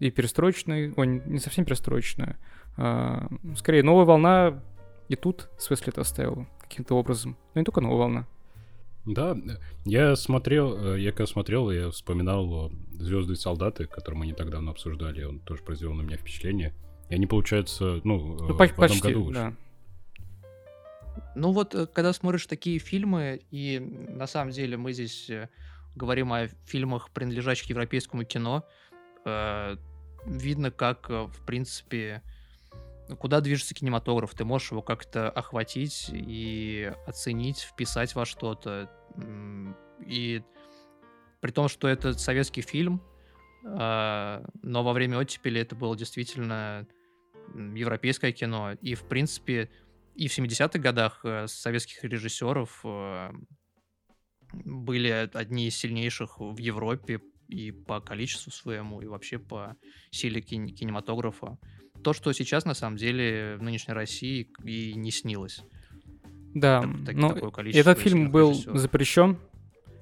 [0.00, 2.36] и перестроечная, ой, не совсем перестроечная,
[2.76, 4.62] скорее новая волна
[5.12, 7.36] и тут свой след оставил каким-то образом.
[7.54, 8.26] Но не только новая волна.
[9.04, 9.36] Да,
[9.84, 14.48] я смотрел, э, я когда смотрел, я вспоминал «Звезды и солдаты», которые мы не так
[14.50, 16.72] давно обсуждали, он тоже произвел на меня впечатление.
[17.08, 19.34] И они, получается, ну, ну э, в одном году вышли.
[19.34, 19.54] Да.
[21.34, 25.30] Ну вот, э, когда смотришь такие фильмы, и на самом деле мы здесь
[25.96, 28.64] говорим о фильмах, принадлежащих европейскому кино,
[30.24, 32.22] видно, как, в принципе,
[33.18, 38.90] куда движется кинематограф, ты можешь его как-то охватить и оценить, вписать во что-то.
[40.06, 40.42] И
[41.40, 43.02] при том, что это советский фильм,
[43.64, 46.86] а, но во время оттепели это было действительно
[47.54, 48.72] европейское кино.
[48.80, 49.70] И, в принципе,
[50.14, 53.32] и в 70-х годах э, советских режиссеров э,
[54.52, 59.76] были одни из сильнейших в Европе и по количеству своему, и вообще по
[60.10, 61.58] силе кинематографа
[62.02, 65.62] то, что сейчас на самом деле в нынешней России и не снилось.
[66.54, 68.78] Да, так, но этот фильм был режиссеров.
[68.78, 69.38] запрещен,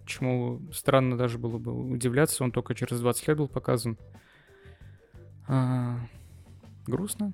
[0.07, 3.97] чему странно даже было бы удивляться, он только через 20 лет был показан.
[5.47, 5.99] А,
[6.87, 7.33] грустно,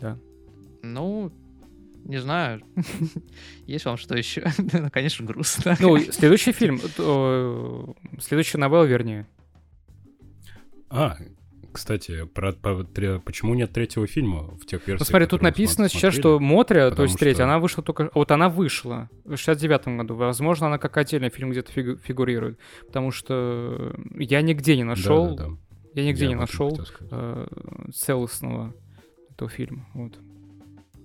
[0.00, 0.18] да.
[0.82, 1.32] Ну,
[2.04, 2.62] не знаю.
[3.66, 4.46] Есть вам что еще?
[4.72, 5.76] ну, конечно, грустно.
[5.80, 6.80] ну, следующий фильм,
[8.20, 9.26] следующая новелла, вернее.
[10.90, 11.16] А,
[11.78, 15.00] кстати, про, про, про, почему нет третьего фильма в тех версиях?
[15.00, 17.20] Ну смотри, тут написано сейчас, что Мотря, то есть что...
[17.20, 18.10] третья, она вышла только...
[18.14, 20.14] Вот она вышла в 69-м году.
[20.16, 22.58] Возможно, она как отдельный фильм где-то фигурирует.
[22.86, 25.36] Потому что я нигде не нашел...
[25.36, 25.56] Да, да, да.
[25.94, 26.78] Я нигде я не нашел
[27.10, 27.46] э,
[27.94, 28.74] целостного
[29.30, 29.88] этого фильма.
[29.94, 30.18] Вот.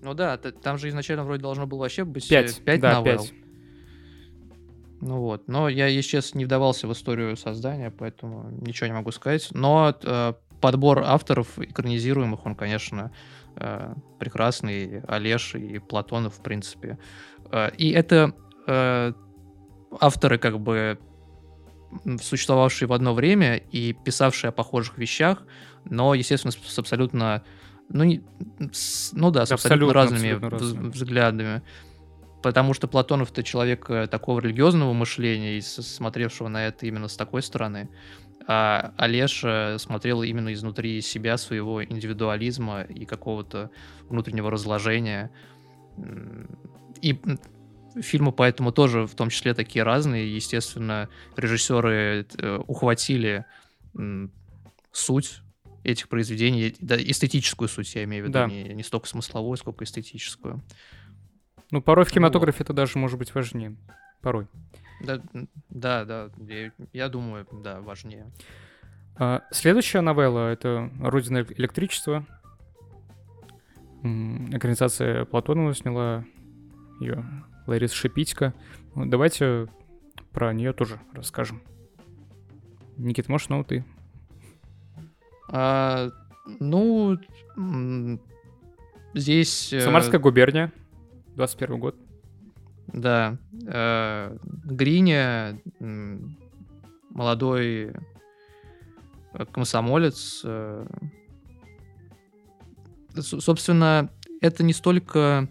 [0.02, 3.24] Ну да, там же изначально вроде должно было вообще быть 5, 5 да, новелл.
[3.24, 3.34] 5.
[5.06, 9.12] Ну вот, но я, если честно, не вдавался в историю создания, поэтому ничего не могу
[9.12, 9.50] сказать.
[9.52, 10.34] Но э,
[10.64, 13.12] подбор авторов экранизируемых, он, конечно,
[13.58, 15.02] э, прекрасный.
[15.02, 16.98] Олеж и Платонов, в принципе.
[17.52, 18.34] Э, и это
[18.66, 19.12] э,
[20.00, 21.00] авторы, как бы,
[22.22, 25.44] существовавшие в одно время и писавшие о похожих вещах,
[25.84, 27.44] но, естественно, с, абсолютно...
[27.90, 28.24] Ну, не,
[28.72, 31.62] с, ну да, с абсолютно, абсолютно разными взглядами.
[32.42, 37.42] Потому что Платонов это человек такого религиозного мышления и смотревшего на это именно с такой
[37.42, 37.90] стороны
[38.48, 39.44] а Олеж
[39.82, 43.72] смотрел именно изнутри себя, своего индивидуализма и какого-то
[44.10, 45.32] внутреннего разложения.
[47.02, 47.20] И
[48.02, 50.34] фильмы поэтому тоже в том числе такие разные.
[50.34, 53.46] Естественно, режиссеры э, ухватили
[54.92, 55.42] суть
[55.84, 58.48] этих произведений, да, эстетическую суть, я имею в виду, Да.
[58.48, 60.64] не, не столько смысловую, сколько эстетическую.
[61.72, 63.76] Ну, порой в кинематографе это даже может быть важнее.
[64.22, 64.48] Порой.
[65.02, 65.22] Да,
[65.70, 68.32] да, да, я, я думаю, да, важнее.
[69.16, 72.26] А, следующая новелла— это «Родина электричества».
[74.02, 76.26] Экранизация Платонова сняла
[77.00, 77.24] ее
[77.68, 78.54] Лариса Шипитько.
[78.96, 79.68] Давайте
[80.32, 81.62] про нее тоже расскажем.
[82.98, 83.86] Никит, можешь, ну ты?
[85.50, 86.10] А,
[86.60, 87.18] ну,
[89.14, 89.72] здесь...
[89.72, 90.72] э, Самарская губерния,
[91.36, 91.96] 21 год.
[92.88, 93.38] Да.
[93.66, 95.60] э, Гриня,
[97.10, 97.94] молодой
[99.34, 100.42] э, комсомолец.
[100.44, 100.86] э,
[103.16, 104.10] Собственно,
[104.42, 105.48] это не столько...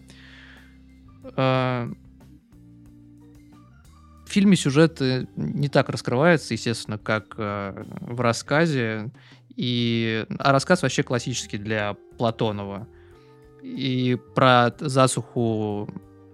[1.23, 1.95] В
[4.27, 5.01] фильме сюжет
[5.37, 9.13] не так раскрывается, естественно, как в рассказе.
[9.55, 10.27] И...
[10.41, 12.89] А рассказ вообще классический для Платонова.
[13.63, 15.89] И про засуху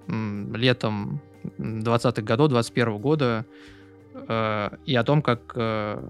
[0.09, 1.21] летом
[1.59, 3.47] 20-х годов, 21 года,
[4.15, 6.03] э, и о том, как э,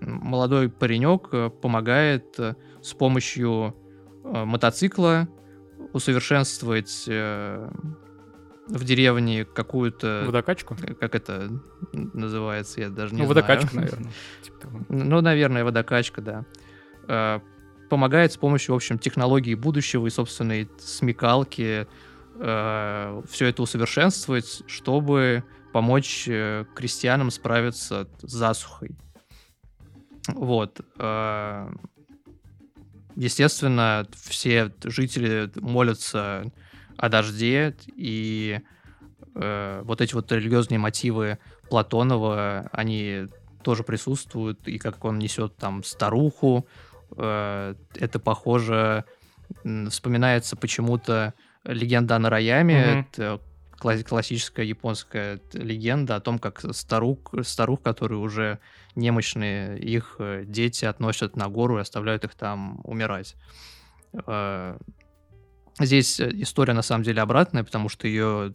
[0.00, 2.38] молодой паренек э, помогает
[2.82, 3.74] с помощью
[4.24, 5.28] мотоцикла
[5.92, 10.24] усовершенствовать в деревне какую-то...
[10.26, 10.76] Водокачку?
[10.98, 11.48] Как это
[11.92, 13.46] называется, я даже не Ну, знаю.
[13.46, 14.12] водокачка, наверное.
[14.42, 14.68] Типа.
[14.88, 16.44] Ну, наверное, водокачка,
[17.06, 17.40] да.
[17.88, 21.86] Помогает с помощью, в общем, технологий будущего и собственной смекалки
[22.38, 28.90] все это усовершенствовать, чтобы помочь э, крестьянам справиться с засухой.
[30.28, 30.80] Вот.
[30.98, 31.70] э,
[33.16, 36.44] Естественно, все жители молятся
[36.98, 38.60] о дожде, и
[39.34, 41.38] э, вот эти вот религиозные мотивы
[41.70, 43.28] Платонова, они
[43.62, 46.66] тоже присутствуют, и как он несет там старуху,
[47.16, 49.04] э, это похоже,
[49.90, 51.32] вспоминается почему-то
[51.66, 53.06] легенда о Нараяме, Мгм.
[53.12, 53.40] это
[53.80, 58.58] кла- классическая японская легенда о том, как старух, старух, которые уже
[58.94, 63.36] немощные, их э, дети относят на гору и оставляют их там умирать.
[64.26, 64.78] Э,
[65.78, 68.54] Здесь э, история на самом деле обратная, потому что ее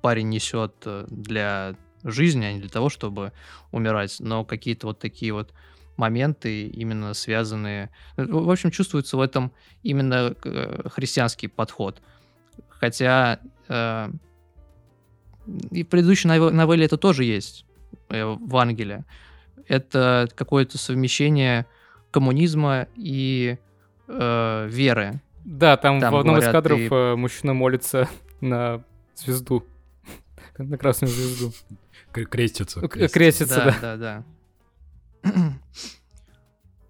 [0.00, 0.74] парень несет
[1.08, 3.32] для жизни, а не для того, чтобы
[3.70, 4.16] умирать.
[4.20, 5.52] Но какие-то вот такие вот
[5.96, 7.90] моменты именно связанные...
[8.16, 12.02] В общем, чувствуется в этом именно э, христианский подход.
[12.68, 13.38] Хотя
[13.68, 14.10] э,
[15.70, 17.64] и в предыдущей нове- новелле это тоже есть
[18.08, 19.04] э, в Ангеле.
[19.68, 21.66] Это какое-то совмещение
[22.10, 23.58] коммунизма и
[24.08, 25.20] э, веры.
[25.44, 28.08] Да, там, Там в одном из говорят, кадров и- э, мужчина молится
[28.40, 28.82] на
[29.14, 29.64] звезду.
[30.58, 31.52] На красную звезду.
[32.12, 32.80] Кр- Крестится.
[32.88, 33.76] Крестится, да.
[33.80, 34.24] да, да.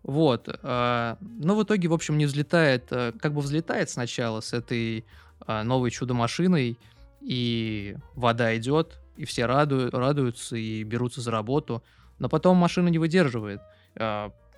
[0.05, 0.49] Вот.
[0.49, 5.07] э, Но в итоге, в общем, не взлетает, э, как бы взлетает сначала с этой
[5.47, 6.79] э, новой чудо-машиной,
[7.23, 11.83] и вода идет, и все раду- радуются и берутся за работу,
[12.19, 13.63] но потом машина не выдерживает.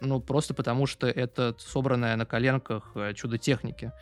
[0.01, 3.93] Ну, просто потому что это собранное на коленках чудо техники.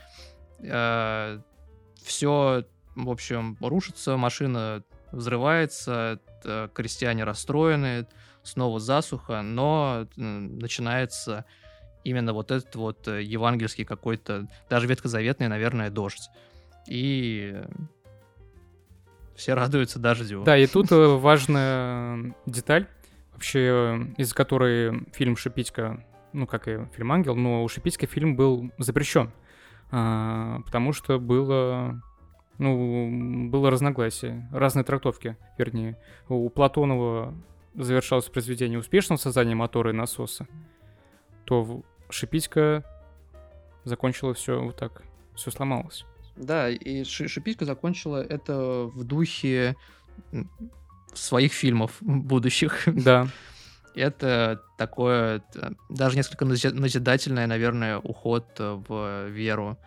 [2.03, 2.65] Все,
[2.95, 6.21] в общем, рушится, машина взрывается,
[6.73, 8.07] крестьяне расстроены,
[8.45, 11.45] снова засуха, но начинается
[12.05, 16.29] именно вот этот вот э, евангельский какой-то, даже ветхозаветный, наверное, дождь.
[16.87, 17.67] И э,
[19.35, 20.45] все радуются дождю.
[20.45, 22.87] Да, и тут э, важная деталь,
[23.33, 28.71] вообще, из-за которой фильм «Шипитько», ну, как и фильм «Ангел», но у Шипитько фильм был
[28.79, 29.33] запрещен,
[29.91, 32.01] а, потому что было,
[32.59, 35.99] ну, было разногласие, разные трактовки, вернее.
[36.29, 37.35] У Платонова
[37.75, 40.47] завершалось произведение успешным созданием мотора и насоса,
[41.45, 42.85] то Шипитько
[43.85, 45.03] закончило все вот так,
[45.35, 46.05] все сломалось.
[46.37, 49.77] Да, и Ши- Шипитько закончила это в духе
[51.13, 52.83] своих фильмов будущих.
[52.87, 53.29] Да,
[53.95, 59.79] Это такое, т- даже несколько нази- назидательное, наверное, уход э, в веру.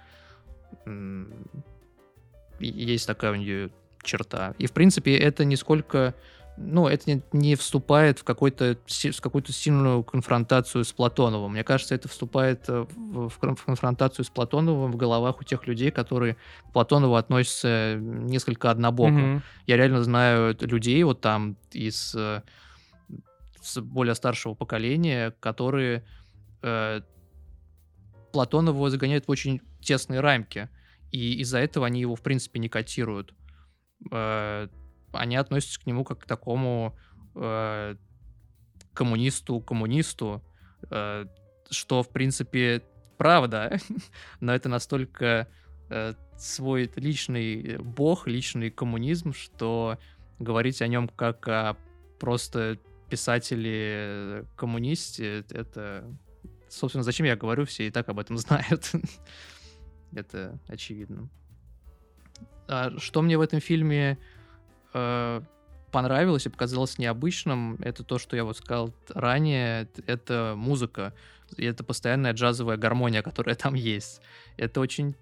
[2.59, 3.69] Есть такая у нее
[4.03, 4.55] черта.
[4.57, 6.15] И, в принципе, это нисколько...
[6.57, 11.51] Ну, это не, не вступает в, какой-то, в какую-то сильную конфронтацию с Платоновым.
[11.51, 15.43] Мне кажется, это вступает э, в, в кон- в конфронтацию с Платоновым в головах у
[15.43, 16.35] тех людей, которые
[16.69, 19.11] к Платонову относятся несколько однобоко.
[19.11, 19.43] Мгм.
[19.67, 22.41] Я реально знаю людей вот там из э,
[23.61, 26.03] с более старшего поколения, которые
[26.63, 27.01] э,
[28.31, 30.69] Платонова загоняют в очень тесные рамки.
[31.11, 33.33] И из-за этого они его, в принципе, не котируют.
[34.11, 34.67] Э,
[35.11, 36.95] они относятся к нему как к такому
[37.35, 37.95] э,
[38.93, 40.43] коммунисту-коммунисту,
[40.89, 41.25] э,
[41.69, 42.83] что, в принципе,
[43.17, 43.77] правда,
[44.39, 45.47] но это настолько
[45.89, 49.97] э, свой личный бог, личный коммунизм, что
[50.39, 51.77] говорить о нем как о
[52.19, 52.77] просто
[53.09, 56.03] писателе-коммунисте, это...
[56.69, 58.91] Собственно, зачем я говорю, все и так об этом знают.
[60.13, 61.29] это очевидно.
[62.67, 64.17] А что мне в этом фильме
[64.97, 65.41] э,
[65.91, 71.13] понравилось и показалось необычным, это то, что я вот сказал ранее, это музыка.
[71.57, 74.21] Это постоянная джазовая гармония, которая там есть.
[74.57, 75.15] Это очень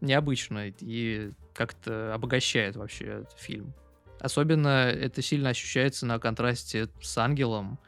[0.00, 3.72] необычно и как-то обогащает вообще этот фильм.
[4.20, 7.78] Особенно это сильно ощущается на контрасте с «Ангелом».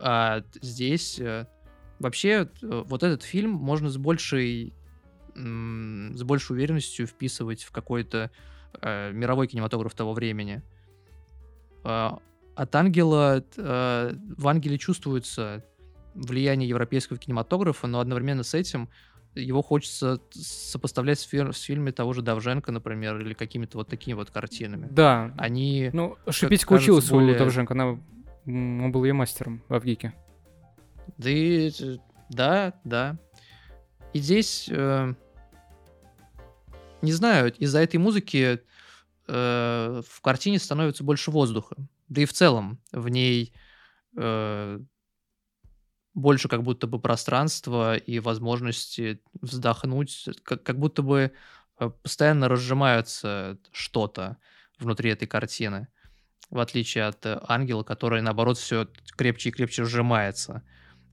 [0.00, 1.46] А здесь э,
[1.98, 4.72] вообще э, вот этот фильм можно с большей
[5.34, 8.32] с большей уверенностью вписывать в какой-то
[8.82, 10.62] э, мировой кинематограф того времени.
[11.84, 12.10] Э,
[12.54, 15.64] от ангела э, в ангеле чувствуется
[16.14, 18.88] влияние европейского кинематографа, но одновременно с этим
[19.34, 24.14] его хочется сопоставлять с, фи- с фильмами того же Давженко, например, или какими-то вот такими
[24.14, 24.88] вот картинами.
[24.90, 25.32] Да.
[25.36, 25.90] Они...
[25.92, 27.36] Ну, Шипитько учился более...
[27.36, 27.98] у Давженко, она...
[28.46, 30.14] он был ее мастером в Авгике.
[31.18, 31.70] Да, и...
[32.30, 33.16] да, да.
[34.12, 35.14] И здесь, э...
[37.02, 38.60] не знаю, из-за этой музыки
[39.28, 40.02] э...
[40.06, 41.76] в картине становится больше воздуха.
[42.08, 43.52] Да и в целом в ней
[44.16, 44.80] э
[46.18, 51.32] больше как будто бы пространства и возможности вздохнуть, как, как будто бы
[51.78, 54.36] э, постоянно разжимаются что-то
[54.78, 55.88] внутри этой картины,
[56.50, 60.64] в отличие от э, ангела, который, наоборот, все крепче и крепче сжимается.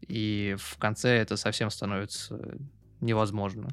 [0.02, 2.58] И в конце это совсем становится
[3.00, 3.70] невозможно.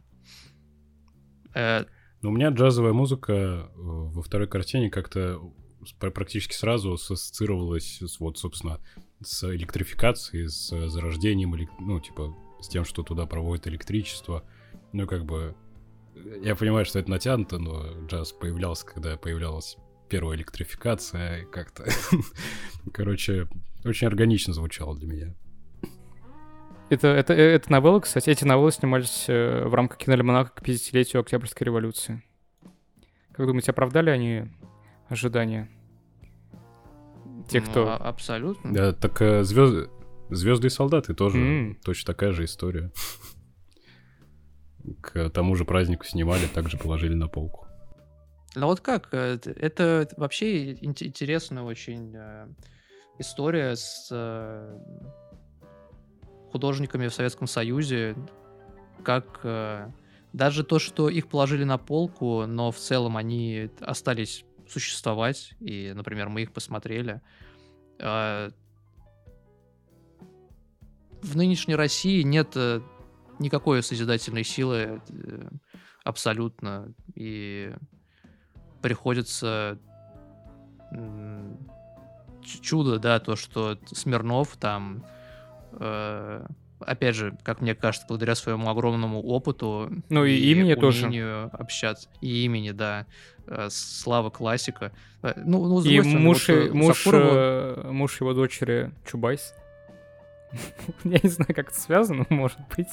[2.22, 2.24] Э...
[2.24, 5.40] Но у меня джазовая музыка э, во второй картине как-то
[5.98, 8.80] практически сразу ассоциировалась вот, собственно,
[9.20, 14.44] с электрификацией, с зарождением, ну, типа, с тем, что туда проводит электричество.
[14.92, 15.56] Ну, как бы,
[16.42, 19.76] я понимаю, что это натянуто, но джаз появлялся, когда появлялась
[20.08, 21.86] первая электрификация, как-то,
[22.92, 23.48] короче,
[23.84, 25.34] очень органично звучало для меня.
[26.92, 31.64] Это, это, это новеллы, кстати, эти новеллы снимались э, в рамках киноальманаха к 50-летию Октябрьской
[31.64, 32.22] революции.
[33.32, 34.50] Как думаете, оправдали они
[35.08, 35.70] ожидания?
[37.48, 37.92] Те, ну, кто...
[37.94, 38.74] абсолютно.
[38.74, 39.88] Да, так э, звезды,
[40.28, 41.76] звезды и солдаты тоже mm.
[41.82, 42.92] точно такая же история.
[45.00, 47.66] К тому же празднику снимали, также положили на полку.
[48.54, 49.08] Ну вот как?
[49.12, 52.48] Э, это вообще интересная очень э,
[53.18, 54.78] история с э,
[56.52, 58.14] художниками в Советском Союзе,
[59.02, 59.90] как э,
[60.32, 66.28] даже то, что их положили на полку, но в целом они остались существовать, и, например,
[66.28, 67.20] мы их посмотрели.
[68.00, 68.50] А,
[71.22, 72.80] в нынешней России нет э,
[73.38, 75.48] никакой созидательной силы э,
[76.04, 77.72] абсолютно, и
[78.80, 79.78] приходится
[82.42, 85.21] чудо, да, то, что Смирнов там э,
[86.86, 92.08] опять же, как мне кажется, благодаря своему огромному опыту ну и, и имени тоже общаться
[92.20, 93.06] и имени, да,
[93.46, 94.92] э, слава классика.
[95.22, 97.92] Э, ну, ну и муж, вот, э, муж, Сакурова...
[97.92, 99.54] муж его дочери Чубайс.
[101.04, 102.88] Я не знаю, как это связано, может быть.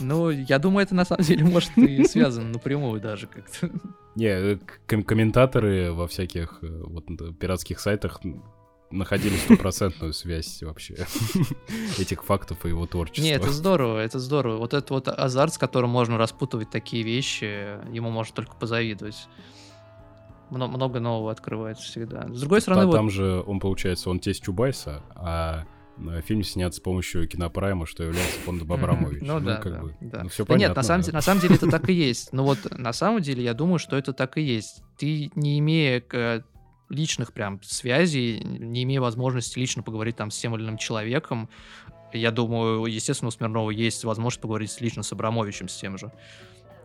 [0.00, 3.70] Ну, я думаю, это на самом деле может и связано напрямую даже как-то.
[4.16, 7.06] Не, комментаторы во всяких вот
[7.38, 8.20] пиратских сайтах
[8.94, 11.06] находили стопроцентную связь вообще
[11.98, 13.22] этих фактов и его творчества.
[13.22, 14.58] Не, это здорово, это здорово.
[14.58, 19.28] Вот этот вот азарт, с которым можно распутывать такие вещи, ему можно только позавидовать.
[20.50, 22.28] Много нового открывается всегда.
[22.28, 22.94] С другой стороны, вот...
[22.94, 25.64] Там же он, получается, он тесть Чубайса, а
[26.22, 29.24] фильм снят с помощью кинопрайма, что является фондом Абрамовича.
[29.24, 30.22] Ну, ну да, как да, бы, да.
[30.24, 31.12] Ну, все да понятно, нет, на самом, да.
[31.12, 32.32] на самом деле это так и есть.
[32.32, 34.82] Но вот на самом деле я думаю, что это так и есть.
[34.96, 36.00] Ты, не имея
[36.94, 41.48] личных прям связей, не имея возможности лично поговорить там с тем или иным человеком,
[42.12, 46.12] я думаю, естественно, у Смирнова есть возможность поговорить лично с Абрамовичем, с тем же.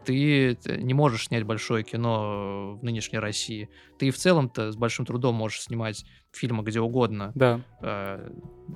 [0.05, 3.69] Ты не можешь снять большое кино в нынешней России.
[3.99, 7.31] Ты в целом-то с большим трудом можешь снимать фильмы где угодно.
[7.35, 7.61] Да.
[7.81, 8.31] Э,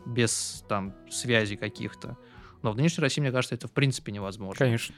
[0.05, 2.17] без там связей каких-то.
[2.61, 4.59] Но в нынешней России, мне кажется, это в принципе невозможно.
[4.59, 4.93] Конечно.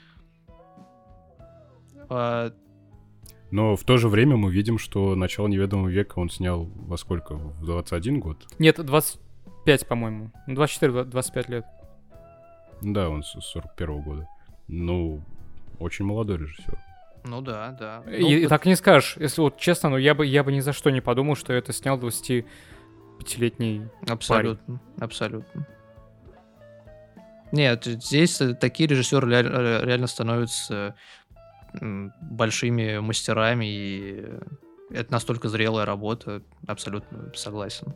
[3.55, 7.35] Но в то же время мы видим, что начало неведомого века он снял во сколько?
[7.35, 8.45] В 21 год?
[8.59, 10.31] Нет, 25, по-моему.
[10.49, 11.65] 24-25 лет.
[12.81, 14.27] Да, он с 41 года.
[14.67, 15.21] Ну,
[15.79, 16.77] очень молодой режиссер.
[17.23, 18.03] Ну да, да.
[18.11, 19.15] И, ну, и так не скажешь.
[19.17, 21.71] Если вот честно, ну я бы, я бы ни за что не подумал, что это
[21.71, 24.79] снял 25-летний Абсолютно, парень.
[24.99, 25.65] абсолютно.
[27.53, 30.95] Нет, здесь э, такие режиссеры ля- реально становятся
[32.21, 34.25] большими мастерами, и
[34.91, 37.93] это настолько зрелая работа, абсолютно согласен.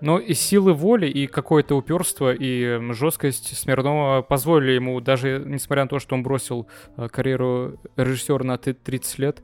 [0.00, 5.88] Но и силы воли, и какое-то упорство, и жесткость Смирнова позволили ему, даже несмотря на
[5.88, 6.66] то, что он бросил
[6.96, 9.42] э, карьеру режиссера на т- 30 лет,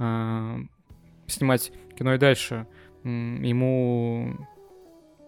[0.00, 0.56] э,
[1.28, 2.66] снимать кино и дальше.
[3.04, 4.48] Ему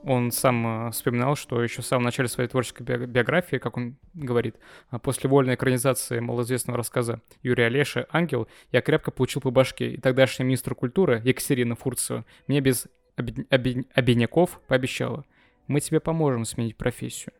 [0.04, 3.96] он сам э, вспоминал, что еще в самом начале своей творческой био- биографии, как он
[4.14, 4.56] говорит,
[4.90, 9.96] а после вольной экранизации малоизвестного рассказа Юрия Олеши «Ангел» я крепко получил по башке, и
[10.00, 12.86] тогдашний министр культуры Екатерина Фурцева мне без
[13.16, 15.24] обед- обе- обиняков пообещала,
[15.68, 17.32] мы тебе поможем сменить профессию.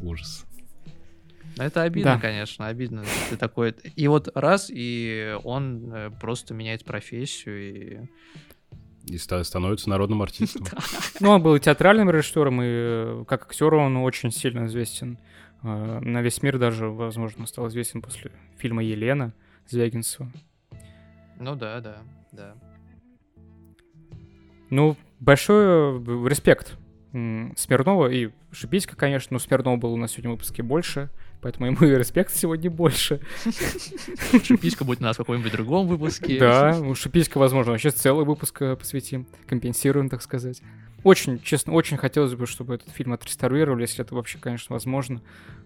[0.00, 0.46] Ужас.
[1.56, 2.20] Ну, Это обидно, Да.
[2.20, 3.04] конечно, обидно.
[3.30, 3.74] Ты такой...
[3.96, 7.98] И вот раз, и он э, просто меняет профессию, и...
[9.08, 10.66] И ста- становится народным артистом.
[11.20, 15.18] Ну, он был и театральным режиссером, и э, как актер он очень сильно известен.
[15.62, 19.32] Э, На весь мир даже, возможно, стал известен после фильма «Елена»
[19.68, 20.30] Звягинцева.
[21.40, 21.98] Ну да, да,
[22.32, 22.54] да.
[24.70, 26.76] Ну, большой э, респект
[27.12, 31.08] Смирнова и Шиписька, конечно, но Смирнова был у нас сегодня в выпуске больше,
[31.40, 33.20] поэтому ему и респект сегодня больше.
[34.42, 36.38] Шиписька будет у нас в каком-нибудь другом выпуске.
[36.38, 40.62] Да, у Шиписька, возможно, вообще целый выпуск э, посвятим, компенсируем, так сказать.
[41.04, 45.22] Очень, честно, очень хотелось бы, чтобы этот фильм отреставрировали, если это вообще, конечно, возможно.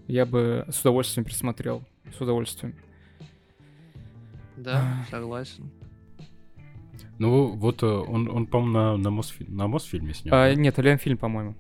[0.07, 1.85] Я бы с удовольствием пересмотрел,
[2.17, 2.75] с удовольствием.
[4.57, 5.71] Да, согласен.
[7.19, 10.35] Ну, вот э, он, он по-моему, на, на, Мосфи- на Мосфильме снял.
[10.35, 11.55] А, нет, Ленфильм, по-моему.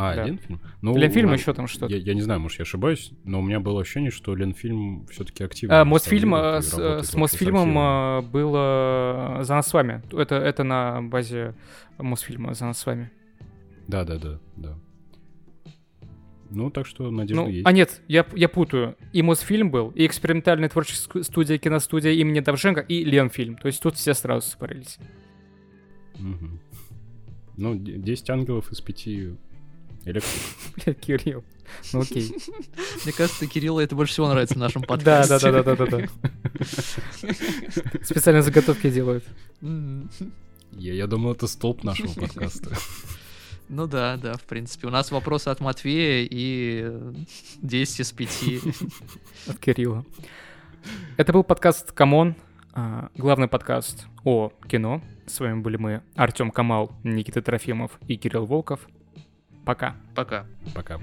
[0.00, 0.24] А, да.
[0.26, 0.60] Ленфильм?
[0.80, 1.92] Ну, Ленфильм а, еще там что-то.
[1.92, 5.42] Я, я не знаю, может, я ошибаюсь, но у меня было ощущение, что Ленфильм все-таки
[5.42, 5.80] активно.
[5.80, 8.18] А, Мосфильм, э, с, с Мосфильмом всеми.
[8.20, 10.02] э, было «За нас с вами».
[10.12, 11.54] Это, это на базе
[11.98, 13.10] Мосфильма «За нас с вами».
[13.88, 14.38] Да, да.
[16.50, 17.66] Ну, так что надежда Ну, есть.
[17.66, 18.96] а нет, я, я путаю.
[19.12, 23.56] И Мосфильм был, и экспериментальная творческая студия, киностудия имени Давженко, и Ленфильм.
[23.56, 24.96] То есть тут все сразу спарились.
[26.18, 26.60] Мгм.
[27.56, 29.36] Ну, д- 10 ангелов из 5
[30.10, 30.42] электрик.
[30.84, 31.44] Бля, Кирилл.
[31.92, 32.34] Ну окей.
[33.04, 35.38] Мне кажется, Кириллу это больше всего нравится в нашем Да, подкасте.
[35.38, 36.08] да, да, да, да, да, да.
[38.04, 39.24] Специально заготовки делают.
[40.72, 42.76] Я, я думал, это столб нашего подкаста.
[43.68, 44.86] Ну да, да, в принципе.
[44.86, 47.12] У нас вопросы от Матвея и э,
[47.60, 48.44] 10 из 5.
[49.48, 50.06] От Кирилла.
[51.18, 52.34] Это был подкаст «Камон»,
[52.72, 55.02] а, главный подкаст о кино.
[55.26, 58.88] С вами были мы, Артем Камал, Никита Трофимов и Кирилл Волков.
[59.68, 59.94] Пока.
[60.14, 60.46] Пока.
[60.74, 60.98] Пока.